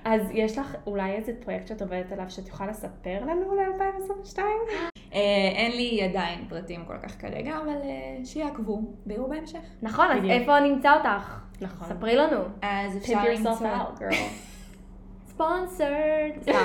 אז 0.06 0.22
יש 0.34 0.58
לך 0.58 0.76
אולי 0.88 1.12
איזה 1.12 1.34
פרויקט 1.40 1.68
שאת 1.68 1.82
עובדת 1.82 2.12
עליו 2.12 2.26
שאת 2.30 2.48
יכולה 2.48 2.70
לספר 2.70 3.26
לנו 3.26 3.56
ל-2022? 3.56 4.40
אה, 5.14 5.20
אין 5.56 5.72
לי 5.72 6.04
עדיין 6.04 6.46
פרטים 6.50 6.86
כל 6.86 6.98
כך 7.04 7.22
כרגע, 7.22 7.58
אבל 7.58 7.82
אה, 7.84 8.26
שיעקבו, 8.26 8.82
ויראו 9.06 9.30
בהמשך. 9.30 9.60
נכון, 9.82 10.06
אז. 10.12 10.30
איפה 10.30 10.60
נמצא 10.60 10.94
אותך? 10.94 11.40
נכון. 11.62 11.88
ספרי 11.88 12.16
לנו. 12.16 12.44
אז 12.62 12.98
אפשר 12.98 13.24
למצוא... 13.24 13.68
ספונסרד. 15.40 16.56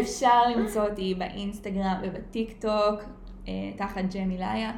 אפשר 0.00 0.42
למצוא 0.56 0.88
אותי 0.88 1.14
באינסטגרם 1.14 1.94
ובטיק 2.02 2.60
טוק, 2.60 3.02
אה, 3.48 3.52
תחת 3.76 4.02
ג'מיליה. 4.14 4.72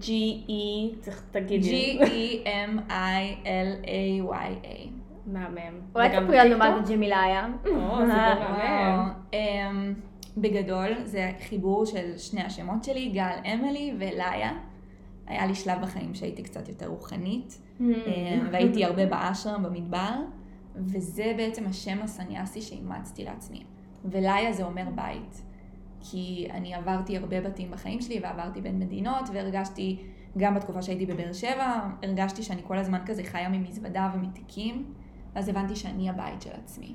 G-E, 0.00 0.94
צריך 1.00 1.22
תגידי. 1.30 1.98
G-E-M-I-L-A-Y-A. 2.00 4.97
מהמם. 5.32 5.80
אולי 5.94 6.08
תספרי 6.08 6.36
לנו 6.36 6.58
מה 6.58 6.64
בטיקטוק? 6.64 6.86
זה 6.86 6.94
ג'מיליה. 6.94 7.46
או, 7.46 7.70
סיפור 7.70 8.56
מהמם. 8.58 9.12
אמ, 9.32 9.94
בגדול 10.36 10.88
זה 11.04 11.30
חיבור 11.48 11.86
של 11.86 12.18
שני 12.18 12.42
השמות 12.42 12.84
שלי, 12.84 13.08
גל 13.08 13.36
אמילי 13.54 13.94
וליה. 13.98 14.50
היה 15.26 15.46
לי 15.46 15.54
שלב 15.54 15.82
בחיים 15.82 16.14
שהייתי 16.14 16.42
קצת 16.42 16.68
יותר 16.68 16.86
רוחנית, 16.86 17.62
אמ, 17.80 17.86
והייתי 18.52 18.84
הרבה 18.84 19.06
באשרם, 19.06 19.62
במדבר, 19.62 20.14
וזה 20.76 21.32
בעצם 21.36 21.66
השם 21.66 21.98
הסניאסי 22.02 22.60
שאימצתי 22.60 23.24
לעצמי. 23.24 23.62
וליה 24.04 24.52
זה 24.52 24.64
אומר 24.64 24.84
בית. 24.94 25.42
כי 26.00 26.48
אני 26.50 26.74
עברתי 26.74 27.16
הרבה 27.16 27.40
בתים 27.40 27.70
בחיים 27.70 28.00
שלי 28.00 28.20
ועברתי 28.22 28.60
בין 28.60 28.78
מדינות 28.78 29.28
והרגשתי, 29.32 29.96
גם 30.38 30.54
בתקופה 30.54 30.82
שהייתי 30.82 31.06
בבאר 31.06 31.32
שבע, 31.32 31.80
הרגשתי 32.02 32.42
שאני 32.42 32.62
כל 32.66 32.78
הזמן 32.78 32.98
כזה 33.06 33.22
חיה 33.24 33.48
ממזוודה 33.48 34.10
ומתיקים, 34.14 34.84
אז 35.38 35.48
הבנתי 35.48 35.76
שאני 35.76 36.10
הבית 36.10 36.42
של 36.42 36.50
עצמי. 36.64 36.94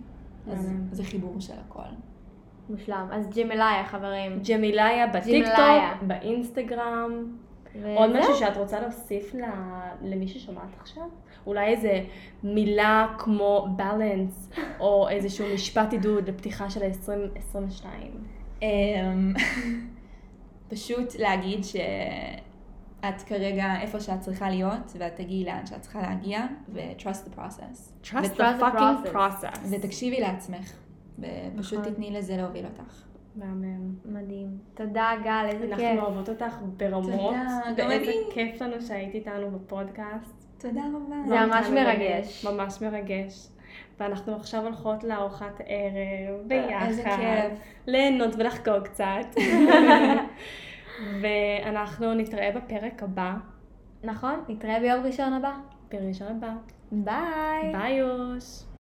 אז. 0.52 0.72
זה 0.92 1.04
חיבור 1.04 1.36
של 1.40 1.54
הכל. 1.68 1.82
מושלם. 2.70 3.08
אז 3.12 3.30
ג'מיליה, 3.30 3.84
חברים. 3.86 4.40
ג'מיליה 4.50 5.08
בטיקטוק. 5.08 5.54
באינסטגרם. 6.08 7.38
עוד 7.96 8.20
משהו 8.20 8.36
שאת 8.36 8.58
רוצה 8.58 8.80
להוסיף 8.80 9.36
ל- 9.36 9.42
למי 10.02 10.28
ששומעת 10.28 10.70
עכשיו? 10.82 11.04
אולי 11.48 11.66
איזה 11.68 12.04
מילה 12.44 13.08
כמו 13.18 13.68
balance, 13.78 14.60
או 14.80 15.10
איזשהו 15.10 15.46
משפט 15.54 15.92
עידוד 15.94 16.30
לפתיחה 16.30 16.70
של 16.70 16.84
ה-2022. 16.84 17.86
אמ, 18.62 19.34
פשוט 20.72 21.16
להגיד 21.20 21.60
שאת 23.04 23.22
כרגע 23.22 23.66
איפה 23.82 24.00
שאת 24.00 24.20
צריכה 24.20 24.50
להיות, 24.50 24.94
ואת 24.98 25.16
תגיעי 25.16 25.46
לאן 25.46 25.66
שאת 25.66 25.82
צריכה 25.82 26.02
להגיע, 26.02 26.46
ו-trust 26.70 27.28
the 27.28 27.40
process. 27.40 28.08
Trust 28.08 28.38
the 28.38 28.62
fucking 28.62 29.14
process. 29.14 29.60
ותקשיבי 29.72 30.20
לעצמך, 30.20 30.74
ופשוט 31.20 31.80
נכון. 31.80 31.94
תתני 31.94 32.12
לזה 32.12 32.38
להוביל 32.38 32.66
אותך. 32.66 33.04
מהמם. 33.36 33.96
מדהים. 34.06 34.58
תודה, 34.74 35.12
גל, 35.24 35.46
איזה 35.50 35.68
כיף. 35.68 35.80
אנחנו 35.80 36.02
אוהבות 36.02 36.30
אותך 36.30 36.56
ברמות, 36.78 37.12
תודה, 37.12 37.60
גם 37.78 37.88
ואיזה 37.90 38.12
אני. 38.12 38.34
כיף 38.34 38.62
לנו 38.62 38.82
שהיית 38.82 39.16
איתנו 39.16 39.52
בפודקאסט. 39.52 40.46
תודה 40.58 40.82
רבה. 40.82 41.16
זה 41.28 41.46
ממש 41.46 41.68
מרגש. 41.68 42.46
ממש 42.46 42.82
מרגש. 42.82 43.48
ואנחנו 44.00 44.36
עכשיו 44.36 44.64
הולכות 44.64 45.04
לארוחת 45.04 45.62
ערב 45.66 46.52
אה, 46.52 46.88
איזה 46.88 47.04
ביחד, 47.04 47.20
כיף. 47.20 47.60
ליהנות 47.88 48.36
ולחגוג 48.38 48.84
קצת. 48.84 49.36
ואנחנו 51.22 52.14
נתראה 52.14 52.52
בפרק 52.56 53.04
הבא, 53.04 53.34
נכון, 54.04 54.44
נתראה 54.50 54.80
ביום 54.80 55.06
ראשון 55.06 55.34
הבא. 55.34 55.54
בראשון 55.92 56.28
הבא. 56.28 56.54
ביי. 56.92 57.72
ביי 57.72 57.94
יוש. 57.94 58.73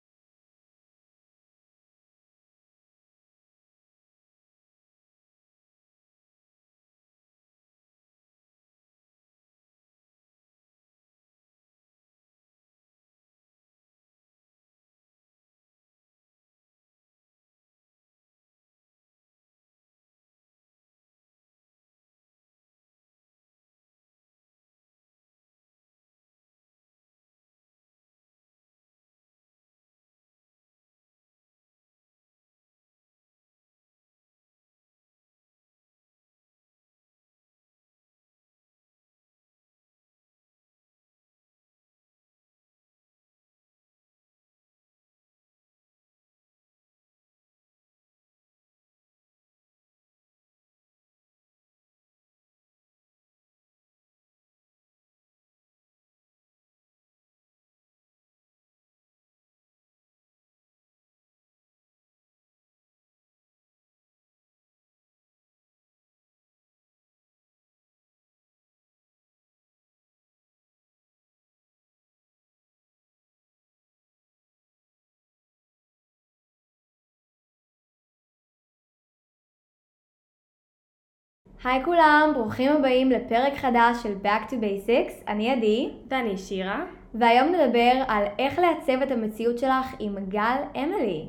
היי 81.63 81.85
כולם, 81.85 82.31
ברוכים 82.33 82.71
הבאים 82.71 83.11
לפרק 83.11 83.53
חדש 83.57 83.97
של 84.03 84.13
Back 84.23 84.49
to 84.49 84.53
Basics. 84.53 85.27
אני 85.27 85.51
עדי, 85.51 85.89
ואני 86.09 86.37
שירה. 86.37 86.85
והיום 87.13 87.47
נדבר 87.47 87.91
על 88.07 88.23
איך 88.39 88.59
לעצב 88.59 89.01
את 89.01 89.11
המציאות 89.11 89.59
שלך 89.59 89.95
עם 89.99 90.15
גל 90.27 90.57
אמילי. 90.77 91.25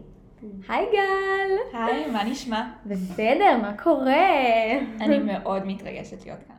היי 0.69 0.87
גל! 0.93 1.79
היי, 1.79 2.11
מה 2.11 2.25
נשמע? 2.25 2.63
בסדר, 2.87 3.57
מה 3.63 3.73
קורה? 3.83 4.27
אני 5.01 5.19
מאוד 5.19 5.67
מתרגשת 5.67 6.25
להיות 6.27 6.39
כאן. 6.49 6.57